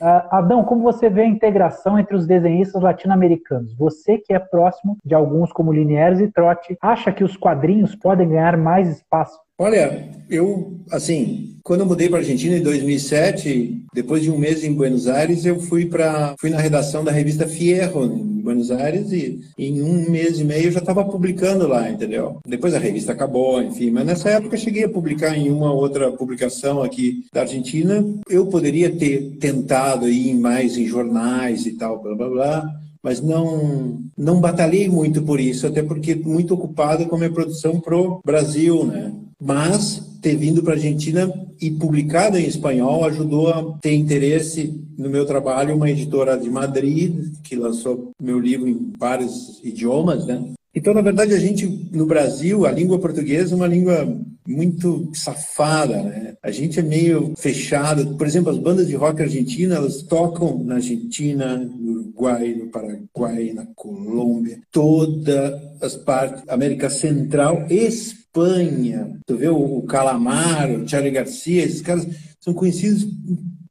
Uh, 0.00 0.28
Adão, 0.30 0.62
como 0.62 0.82
você 0.82 1.08
vê 1.08 1.22
a 1.22 1.26
integração 1.26 1.98
entre 1.98 2.14
os 2.14 2.26
desenhistas 2.26 2.82
latino-americanos? 2.82 3.74
Você 3.74 4.18
que 4.18 4.32
é 4.32 4.38
próximo 4.38 4.98
de 5.04 5.14
alguns 5.14 5.52
como 5.52 5.72
Linieres 5.72 6.20
e 6.20 6.28
Trotti, 6.28 6.76
acha 6.80 7.10
que 7.10 7.24
os 7.24 7.36
quadrinhos 7.36 7.94
podem 7.94 8.28
ganhar 8.28 8.56
mais 8.56 8.88
espaço? 8.88 9.38
Olha, 9.58 10.10
eu, 10.28 10.78
assim, 10.92 11.56
quando 11.64 11.80
eu 11.80 11.86
mudei 11.86 12.10
para 12.10 12.18
a 12.18 12.20
Argentina 12.20 12.56
em 12.56 12.62
2007, 12.62 13.86
depois 13.94 14.22
de 14.22 14.30
um 14.30 14.36
mês 14.36 14.62
em 14.62 14.74
Buenos 14.74 15.08
Aires, 15.08 15.46
eu 15.46 15.58
fui 15.58 15.86
para 15.86 16.34
fui 16.38 16.50
na 16.50 16.58
redação 16.58 17.02
da 17.02 17.10
revista 17.10 17.48
Fierro, 17.48 18.04
em 18.04 18.35
Buenos 18.46 18.70
Aires, 18.70 19.10
e 19.12 19.40
em 19.58 19.82
um 19.82 20.08
mês 20.08 20.38
e 20.38 20.44
meio 20.44 20.66
eu 20.66 20.72
já 20.72 20.78
estava 20.78 21.04
publicando 21.04 21.66
lá, 21.66 21.90
entendeu? 21.90 22.38
Depois 22.46 22.74
a 22.74 22.78
revista 22.78 23.12
acabou, 23.12 23.60
enfim, 23.60 23.90
mas 23.90 24.06
nessa 24.06 24.30
época 24.30 24.54
eu 24.54 24.60
cheguei 24.60 24.84
a 24.84 24.88
publicar 24.88 25.36
em 25.36 25.50
uma 25.50 25.72
outra 25.72 26.12
publicação 26.12 26.80
aqui 26.80 27.24
da 27.32 27.40
Argentina. 27.40 28.04
Eu 28.28 28.46
poderia 28.46 28.94
ter 28.94 29.36
tentado 29.40 30.08
ir 30.08 30.34
mais 30.34 30.78
em 30.78 30.86
jornais 30.86 31.66
e 31.66 31.72
tal, 31.72 32.00
blá 32.00 32.14
blá 32.14 32.28
blá 32.28 32.76
mas 33.02 33.20
não 33.20 34.00
não 34.18 34.40
batalhei 34.40 34.88
muito 34.88 35.22
por 35.22 35.38
isso, 35.38 35.64
até 35.64 35.80
porque 35.80 36.16
muito 36.16 36.54
ocupado 36.54 37.06
com 37.06 37.14
a 37.14 37.18
minha 37.18 37.30
produção 37.30 37.78
pro 37.78 38.20
Brasil, 38.24 38.84
né? 38.84 39.12
Mas 39.40 40.02
ter 40.26 40.34
vindo 40.34 40.60
para 40.60 40.72
a 40.72 40.76
Argentina 40.76 41.32
e 41.60 41.70
publicado 41.70 42.36
em 42.36 42.48
espanhol 42.48 43.04
ajudou 43.04 43.48
a 43.48 43.62
ter 43.80 43.94
interesse 43.94 44.74
no 44.98 45.08
meu 45.08 45.24
trabalho 45.24 45.76
uma 45.76 45.88
editora 45.88 46.36
de 46.36 46.50
Madrid 46.50 47.32
que 47.44 47.54
lançou 47.54 48.10
meu 48.20 48.40
livro 48.40 48.66
em 48.66 48.90
vários 48.98 49.60
idiomas, 49.62 50.26
né? 50.26 50.42
Então, 50.76 50.92
na 50.92 51.00
verdade, 51.00 51.32
a 51.32 51.38
gente, 51.38 51.66
no 51.90 52.04
Brasil, 52.04 52.66
a 52.66 52.70
língua 52.70 52.98
portuguesa 52.98 53.54
é 53.54 53.56
uma 53.56 53.66
língua 53.66 54.06
muito 54.46 55.10
safada, 55.14 56.02
né? 56.02 56.34
A 56.42 56.50
gente 56.50 56.78
é 56.78 56.82
meio 56.82 57.32
fechado. 57.34 58.14
Por 58.14 58.26
exemplo, 58.26 58.50
as 58.50 58.58
bandas 58.58 58.86
de 58.86 58.94
rock 58.94 59.22
argentina, 59.22 59.76
elas 59.76 60.02
tocam 60.02 60.62
na 60.62 60.74
Argentina, 60.74 61.56
no 61.56 61.92
Uruguai, 61.92 62.54
no 62.54 62.70
Paraguai, 62.70 63.52
na 63.54 63.66
Colômbia, 63.74 64.60
todas 64.70 65.54
as 65.80 65.96
partes, 65.96 66.44
América 66.46 66.90
Central, 66.90 67.64
Espanha. 67.70 69.18
Tu 69.26 69.34
vê 69.34 69.48
o 69.48 69.80
Calamar, 69.84 70.70
o 70.70 70.86
Charlie 70.86 71.10
Garcia, 71.10 71.64
esses 71.64 71.80
caras 71.80 72.06
são 72.38 72.52
conhecidos 72.52 73.06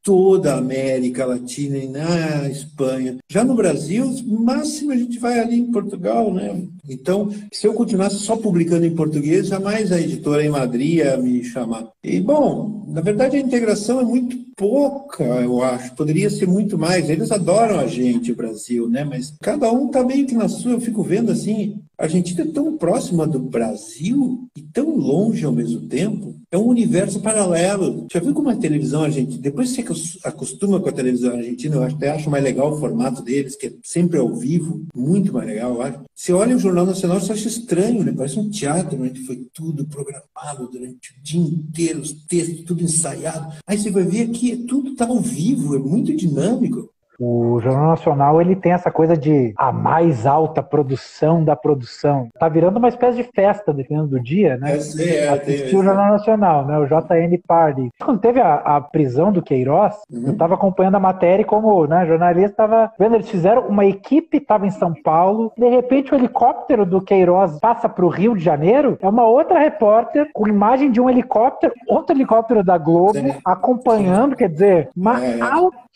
toda 0.06 0.54
a 0.54 0.58
América 0.58 1.26
Latina 1.26 1.76
e 1.76 1.88
na 1.88 2.48
Espanha. 2.48 3.16
Já 3.28 3.42
no 3.42 3.56
Brasil, 3.56 4.08
máximo 4.24 4.92
a 4.92 4.96
gente 4.96 5.18
vai 5.18 5.40
ali 5.40 5.56
em 5.56 5.72
Portugal, 5.72 6.32
né? 6.32 6.62
Então, 6.88 7.28
se 7.52 7.66
eu 7.66 7.74
continuasse 7.74 8.20
só 8.20 8.36
publicando 8.36 8.86
em 8.86 8.94
português, 8.94 9.48
jamais 9.48 9.90
a 9.90 10.00
editora 10.00 10.44
em 10.44 10.48
Madrid 10.48 10.98
ia 10.98 11.16
me 11.16 11.42
chamar. 11.42 11.88
E, 12.04 12.20
bom, 12.20 12.84
na 12.86 13.00
verdade 13.00 13.36
a 13.36 13.40
integração 13.40 13.98
é 13.98 14.04
muito 14.04 14.36
pouca, 14.56 15.24
eu 15.24 15.60
acho. 15.60 15.96
Poderia 15.96 16.30
ser 16.30 16.46
muito 16.46 16.78
mais. 16.78 17.10
Eles 17.10 17.32
adoram 17.32 17.80
a 17.80 17.88
gente, 17.88 18.30
o 18.30 18.36
Brasil, 18.36 18.88
né? 18.88 19.02
Mas 19.02 19.34
cada 19.42 19.72
um 19.72 19.88
tá 19.88 20.04
meio 20.04 20.24
que 20.24 20.36
na 20.36 20.48
sua. 20.48 20.72
Eu 20.72 20.80
fico 20.80 21.02
vendo 21.02 21.32
assim, 21.32 21.80
a 21.98 22.04
Argentina 22.04 22.42
é 22.42 22.46
tão 22.46 22.76
próxima 22.76 23.26
do 23.26 23.38
Brasil 23.38 24.48
e 24.54 24.60
tão 24.60 24.96
longe 24.96 25.44
ao 25.44 25.52
mesmo 25.52 25.80
tempo. 25.88 26.36
É 26.50 26.58
um 26.58 26.66
universo 26.66 27.20
paralelo. 27.20 28.06
Já 28.12 28.20
viu 28.20 28.34
como 28.34 28.50
a 28.50 28.56
televisão 28.56 29.02
argentina, 29.02 29.40
depois 29.40 29.70
você 29.70 29.84
acostuma 30.22 30.78
com 30.78 30.88
a 30.88 30.92
televisão 30.92 31.34
argentina, 31.34 31.76
eu 31.76 31.82
até 31.82 32.10
acho 32.10 32.28
mais 32.28 32.44
legal 32.44 32.72
o 32.72 32.78
formato 32.78 33.22
deles, 33.22 33.56
que 33.56 33.68
é 33.68 33.72
sempre 33.82 34.18
ao 34.18 34.34
vivo, 34.34 34.84
muito 34.94 35.32
mais 35.32 35.46
legal, 35.46 35.74
eu 35.74 35.82
acho. 35.82 36.00
Você 36.14 36.32
olha 36.32 36.56
o 36.56 36.58
Jornal 36.58 36.86
Nacional, 36.86 37.20
você 37.20 37.32
acha 37.32 37.48
estranho, 37.48 38.04
né? 38.04 38.12
Parece 38.14 38.38
um 38.38 38.50
teatro, 38.50 39.02
onde 39.02 39.24
foi 39.24 39.46
tudo 39.52 39.86
programado 39.86 40.70
durante 40.70 41.12
o 41.12 41.22
dia 41.22 41.40
inteiro, 41.40 42.00
os 42.00 42.12
textos, 42.12 42.64
tudo 42.64 42.82
ensaiado. 42.82 43.54
Aí 43.66 43.78
você 43.78 43.90
vai 43.90 44.04
ver 44.04 44.28
que 44.28 44.56
tudo 44.56 44.90
está 44.90 45.06
ao 45.06 45.20
vivo, 45.20 45.74
é 45.74 45.78
muito 45.78 46.14
dinâmico. 46.14 46.90
O 47.18 47.58
Jornal 47.60 47.88
Nacional 47.88 48.40
ele 48.40 48.56
tem 48.56 48.72
essa 48.72 48.90
coisa 48.90 49.16
de 49.16 49.52
a 49.56 49.72
mais 49.72 50.26
alta 50.26 50.62
produção 50.62 51.44
da 51.44 51.56
produção. 51.56 52.28
Tá 52.38 52.48
virando 52.48 52.78
uma 52.78 52.88
espécie 52.88 53.16
de 53.16 53.30
festa, 53.34 53.72
dependendo 53.72 54.08
do 54.08 54.20
dia, 54.20 54.56
né? 54.56 54.72
É, 54.72 54.74
é, 54.74 55.28
Assistir 55.28 55.76
o 55.76 55.82
Jornal 55.82 56.12
Nacional, 56.12 56.66
né? 56.66 56.78
O 56.78 56.86
JN 56.86 57.38
Party. 57.46 57.90
Quando 58.02 58.20
teve 58.20 58.40
a, 58.40 58.54
a 58.54 58.80
prisão 58.80 59.32
do 59.32 59.42
Queiroz, 59.42 59.94
uhum. 60.10 60.26
eu 60.26 60.32
estava 60.32 60.54
acompanhando 60.54 60.96
a 60.96 61.00
matéria 61.00 61.42
e 61.42 61.46
como 61.46 61.86
né, 61.86 62.06
jornalista 62.06 62.50
estava 62.50 62.92
vendo, 62.98 63.14
eles 63.14 63.28
fizeram 63.28 63.66
uma 63.66 63.84
equipe 63.84 64.38
estava 64.46 64.66
em 64.66 64.70
São 64.70 64.94
Paulo, 64.94 65.52
de 65.56 65.68
repente 65.68 66.12
o 66.12 66.16
helicóptero 66.16 66.86
do 66.86 67.00
Queiroz 67.00 67.58
passa 67.60 67.88
para 67.88 68.04
o 68.04 68.08
Rio 68.08 68.36
de 68.36 68.42
Janeiro, 68.42 68.96
é 69.00 69.08
uma 69.08 69.24
outra 69.24 69.58
repórter 69.58 70.28
com 70.32 70.48
imagem 70.48 70.90
de 70.90 71.00
um 71.00 71.10
helicóptero, 71.10 71.74
outro 71.88 72.14
helicóptero 72.14 72.62
da 72.62 72.78
Globo 72.78 73.14
Sim. 73.14 73.34
acompanhando, 73.44 74.36
quer 74.36 74.48
dizer, 74.48 74.88
uma 74.96 75.22
é. 75.24 75.38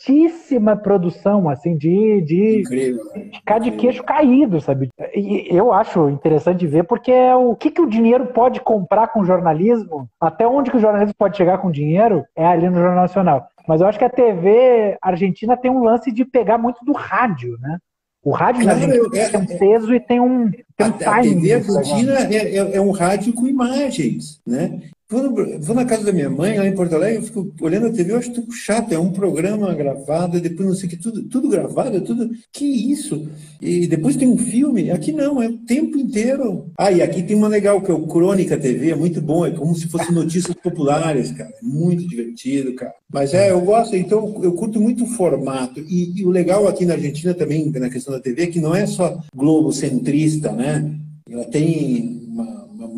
Altíssima 0.01 0.77
produção 0.77 1.49
assim, 1.49 1.77
de, 1.77 2.21
de, 2.23 2.61
Incrível, 2.61 3.05
ficar 3.35 3.59
de 3.59 3.71
queixo 3.73 4.03
caído, 4.03 4.61
sabe? 4.61 4.89
E 5.15 5.47
eu 5.51 5.73
acho 5.73 6.09
interessante 6.09 6.67
ver 6.67 6.85
porque 6.85 7.13
é 7.13 7.37
o 7.37 7.55
que, 7.55 7.71
que 7.71 7.81
o 7.81 7.89
dinheiro 7.89 8.27
pode 8.27 8.61
comprar 8.61 9.09
com 9.09 9.25
jornalismo, 9.25 10.09
até 10.21 10.47
onde 10.47 10.71
que 10.71 10.77
o 10.77 10.81
jornalismo 10.81 11.15
pode 11.17 11.37
chegar 11.37 11.59
com 11.59 11.71
dinheiro, 11.71 12.25
é 12.35 12.47
ali 12.47 12.69
no 12.69 12.77
Jornal 12.77 13.03
Nacional. 13.03 13.47
Mas 13.69 13.81
eu 13.81 13.87
acho 13.87 13.99
que 13.99 14.05
a 14.05 14.11
TV 14.11 14.97
argentina 15.03 15.57
tem 15.57 15.71
um 15.71 15.85
lance 15.85 16.11
de 16.11 16.25
pegar 16.25 16.57
muito 16.57 16.85
do 16.85 16.93
rádio, 16.93 17.57
né? 17.61 17.79
O 18.23 18.33
rádio 18.33 18.63
claro, 18.63 18.79
Argentina 18.79 19.19
é, 19.19 19.29
tem 19.31 19.41
um 19.41 19.59
peso 19.59 19.95
e 19.95 20.01
tem 20.01 20.21
um, 20.21 20.51
tem 20.51 20.87
um 20.87 20.91
a, 20.91 20.93
timing. 20.93 21.53
A 21.53 21.61
TV 21.61 21.79
argentina 21.79 22.19
é, 22.19 22.57
é, 22.57 22.77
é, 22.77 22.81
um 22.81 22.91
rádio 22.91 23.33
com 23.33 23.47
imagens, 23.47 24.41
né? 24.47 24.81
Vou, 25.11 25.35
vou, 25.59 25.75
na 25.75 25.85
casa 25.85 26.05
da 26.05 26.13
minha 26.13 26.31
mãe, 26.31 26.57
lá 26.57 26.65
em 26.65 26.75
Porto 26.75 26.95
Alegre, 26.95 27.17
eu 27.17 27.23
fico 27.25 27.53
olhando 27.61 27.89
a 27.89 27.91
TV, 27.91 28.13
eu 28.13 28.19
acho 28.19 28.33
tudo 28.33 28.53
chato, 28.53 28.93
é 28.93 28.99
um 28.99 29.11
programa 29.11 29.75
gravado, 29.75 30.41
depois 30.41 30.69
não 30.69 30.75
sei 30.77 30.87
o 30.87 30.91
que, 30.91 30.97
tudo, 30.97 31.25
tudo 31.25 31.49
gravado, 31.49 31.97
é 31.97 32.01
tudo. 32.01 32.31
Que 32.53 32.65
isso? 32.65 33.29
E 33.61 33.89
depois 33.89 34.15
tem 34.15 34.29
um 34.29 34.39
filme, 34.39 34.89
aqui 34.93 35.11
não, 35.11 35.43
é 35.43 35.49
o 35.49 35.59
tempo 35.59 35.99
inteiro. 35.99 36.71
Ah, 36.79 36.93
e 36.93 37.03
aqui 37.03 37.25
tem 37.25 37.35
uma 37.35 37.49
legal, 37.49 37.83
que 37.83 37.91
é 37.91 37.95
o 37.95 38.07
Crônica 38.07 38.57
TV, 38.57 38.93
é 38.93 38.95
muito 38.95 39.21
bom, 39.21 39.45
é 39.45 39.51
como 39.51 39.75
se 39.75 39.89
fosse 39.89 40.13
notícias 40.13 40.55
populares, 40.55 41.33
cara. 41.33 41.51
É 41.51 41.65
muito 41.67 42.07
divertido, 42.07 42.73
cara. 42.77 42.95
Mas 43.13 43.35
é, 43.35 43.51
eu 43.51 43.61
gosto, 43.63 43.97
então 43.97 44.41
eu 44.45 44.53
curto 44.53 44.81
muito 44.81 45.03
o 45.03 45.09
formato. 45.09 45.81
E, 45.89 46.21
e 46.21 46.25
o 46.25 46.31
legal 46.31 46.69
aqui 46.69 46.87
na 46.87 46.95
Argentina 46.95 47.35
também, 47.35 47.69
na 47.69 47.91
questão 47.91 48.15
da 48.15 48.21
TV, 48.21 48.43
é 48.43 48.47
que 48.47 48.61
não 48.61 48.77
é 48.77 48.87
só 48.87 49.21
globo 49.35 49.73
centrista, 49.73 50.53
né? 50.53 50.89
Ela 51.29 51.47
tem 51.47 52.21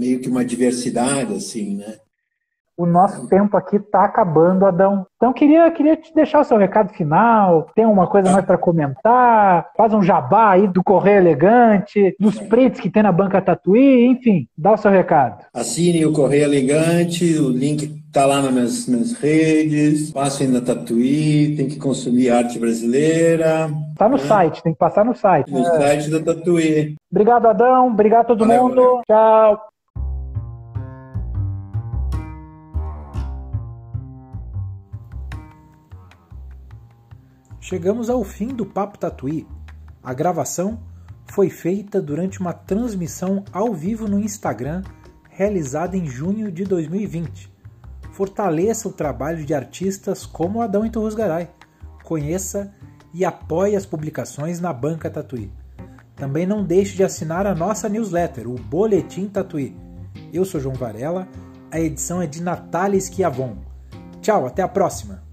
meio 0.02 0.18
que 0.18 0.28
uma 0.28 0.44
diversidade, 0.44 1.32
assim, 1.34 1.76
né? 1.76 1.94
O 2.82 2.86
nosso 2.86 3.28
tempo 3.28 3.56
aqui 3.56 3.76
está 3.76 4.02
acabando, 4.02 4.66
Adão. 4.66 5.06
Então 5.14 5.32
queria, 5.32 5.70
queria 5.70 5.96
te 5.96 6.12
deixar 6.12 6.40
o 6.40 6.44
seu 6.44 6.58
recado 6.58 6.92
final. 6.92 7.68
Tem 7.76 7.86
uma 7.86 8.08
coisa 8.08 8.32
mais 8.32 8.44
para 8.44 8.58
comentar? 8.58 9.70
Faz 9.76 9.94
um 9.94 10.02
jabá 10.02 10.50
aí 10.50 10.66
do 10.66 10.82
Correio 10.82 11.18
Elegante, 11.18 12.16
dos 12.18 12.40
pretos 12.40 12.80
que 12.80 12.90
tem 12.90 13.04
na 13.04 13.12
banca 13.12 13.40
Tatuí, 13.40 14.06
enfim, 14.06 14.48
dá 14.58 14.72
o 14.72 14.76
seu 14.76 14.90
recado. 14.90 15.44
Assine 15.54 16.04
o 16.04 16.12
Correio 16.12 16.42
Elegante, 16.42 17.38
o 17.38 17.50
link 17.50 18.02
está 18.04 18.26
lá 18.26 18.42
nas 18.42 18.52
minhas, 18.52 18.86
minhas 18.88 19.12
redes. 19.12 20.10
Passem 20.10 20.48
na 20.48 20.60
Tatuí, 20.60 21.54
tem 21.56 21.68
que 21.68 21.78
consumir 21.78 22.30
arte 22.30 22.58
brasileira. 22.58 23.70
Está 23.92 24.08
no 24.08 24.16
né? 24.16 24.24
site, 24.24 24.60
tem 24.60 24.72
que 24.72 24.78
passar 24.80 25.04
no 25.04 25.14
site. 25.14 25.52
No 25.52 25.60
é. 25.60 25.78
site 25.78 26.10
da 26.10 26.20
Tatuí. 26.20 26.96
Obrigado, 27.12 27.46
Adão. 27.46 27.86
Obrigado 27.86 28.22
a 28.22 28.24
todo 28.24 28.44
valeu, 28.44 28.64
mundo. 28.64 28.74
Valeu. 28.74 29.02
Tchau. 29.06 29.72
Chegamos 37.62 38.10
ao 38.10 38.24
fim 38.24 38.48
do 38.48 38.66
Papo 38.66 38.98
Tatuí. 38.98 39.46
A 40.02 40.12
gravação 40.12 40.80
foi 41.26 41.48
feita 41.48 42.02
durante 42.02 42.40
uma 42.40 42.52
transmissão 42.52 43.44
ao 43.52 43.72
vivo 43.72 44.08
no 44.08 44.18
Instagram 44.18 44.82
realizada 45.30 45.96
em 45.96 46.04
junho 46.04 46.50
de 46.50 46.64
2020. 46.64 47.48
Fortaleça 48.10 48.88
o 48.88 48.92
trabalho 48.92 49.44
de 49.44 49.54
artistas 49.54 50.26
como 50.26 50.60
Adão 50.60 50.84
Iturrusgaray. 50.84 51.50
Conheça 52.02 52.74
e 53.14 53.24
apoie 53.24 53.76
as 53.76 53.86
publicações 53.86 54.58
na 54.58 54.72
Banca 54.72 55.08
Tatuí. 55.08 55.48
Também 56.16 56.44
não 56.44 56.64
deixe 56.64 56.96
de 56.96 57.04
assinar 57.04 57.46
a 57.46 57.54
nossa 57.54 57.88
newsletter, 57.88 58.48
o 58.48 58.54
Boletim 58.54 59.28
Tatuí. 59.28 59.76
Eu 60.32 60.44
sou 60.44 60.60
João 60.60 60.74
Varela, 60.74 61.28
a 61.70 61.78
edição 61.78 62.20
é 62.20 62.26
de 62.26 62.42
Natália 62.42 62.98
Esquiavon. 62.98 63.56
Tchau, 64.20 64.46
até 64.46 64.62
a 64.62 64.68
próxima! 64.68 65.31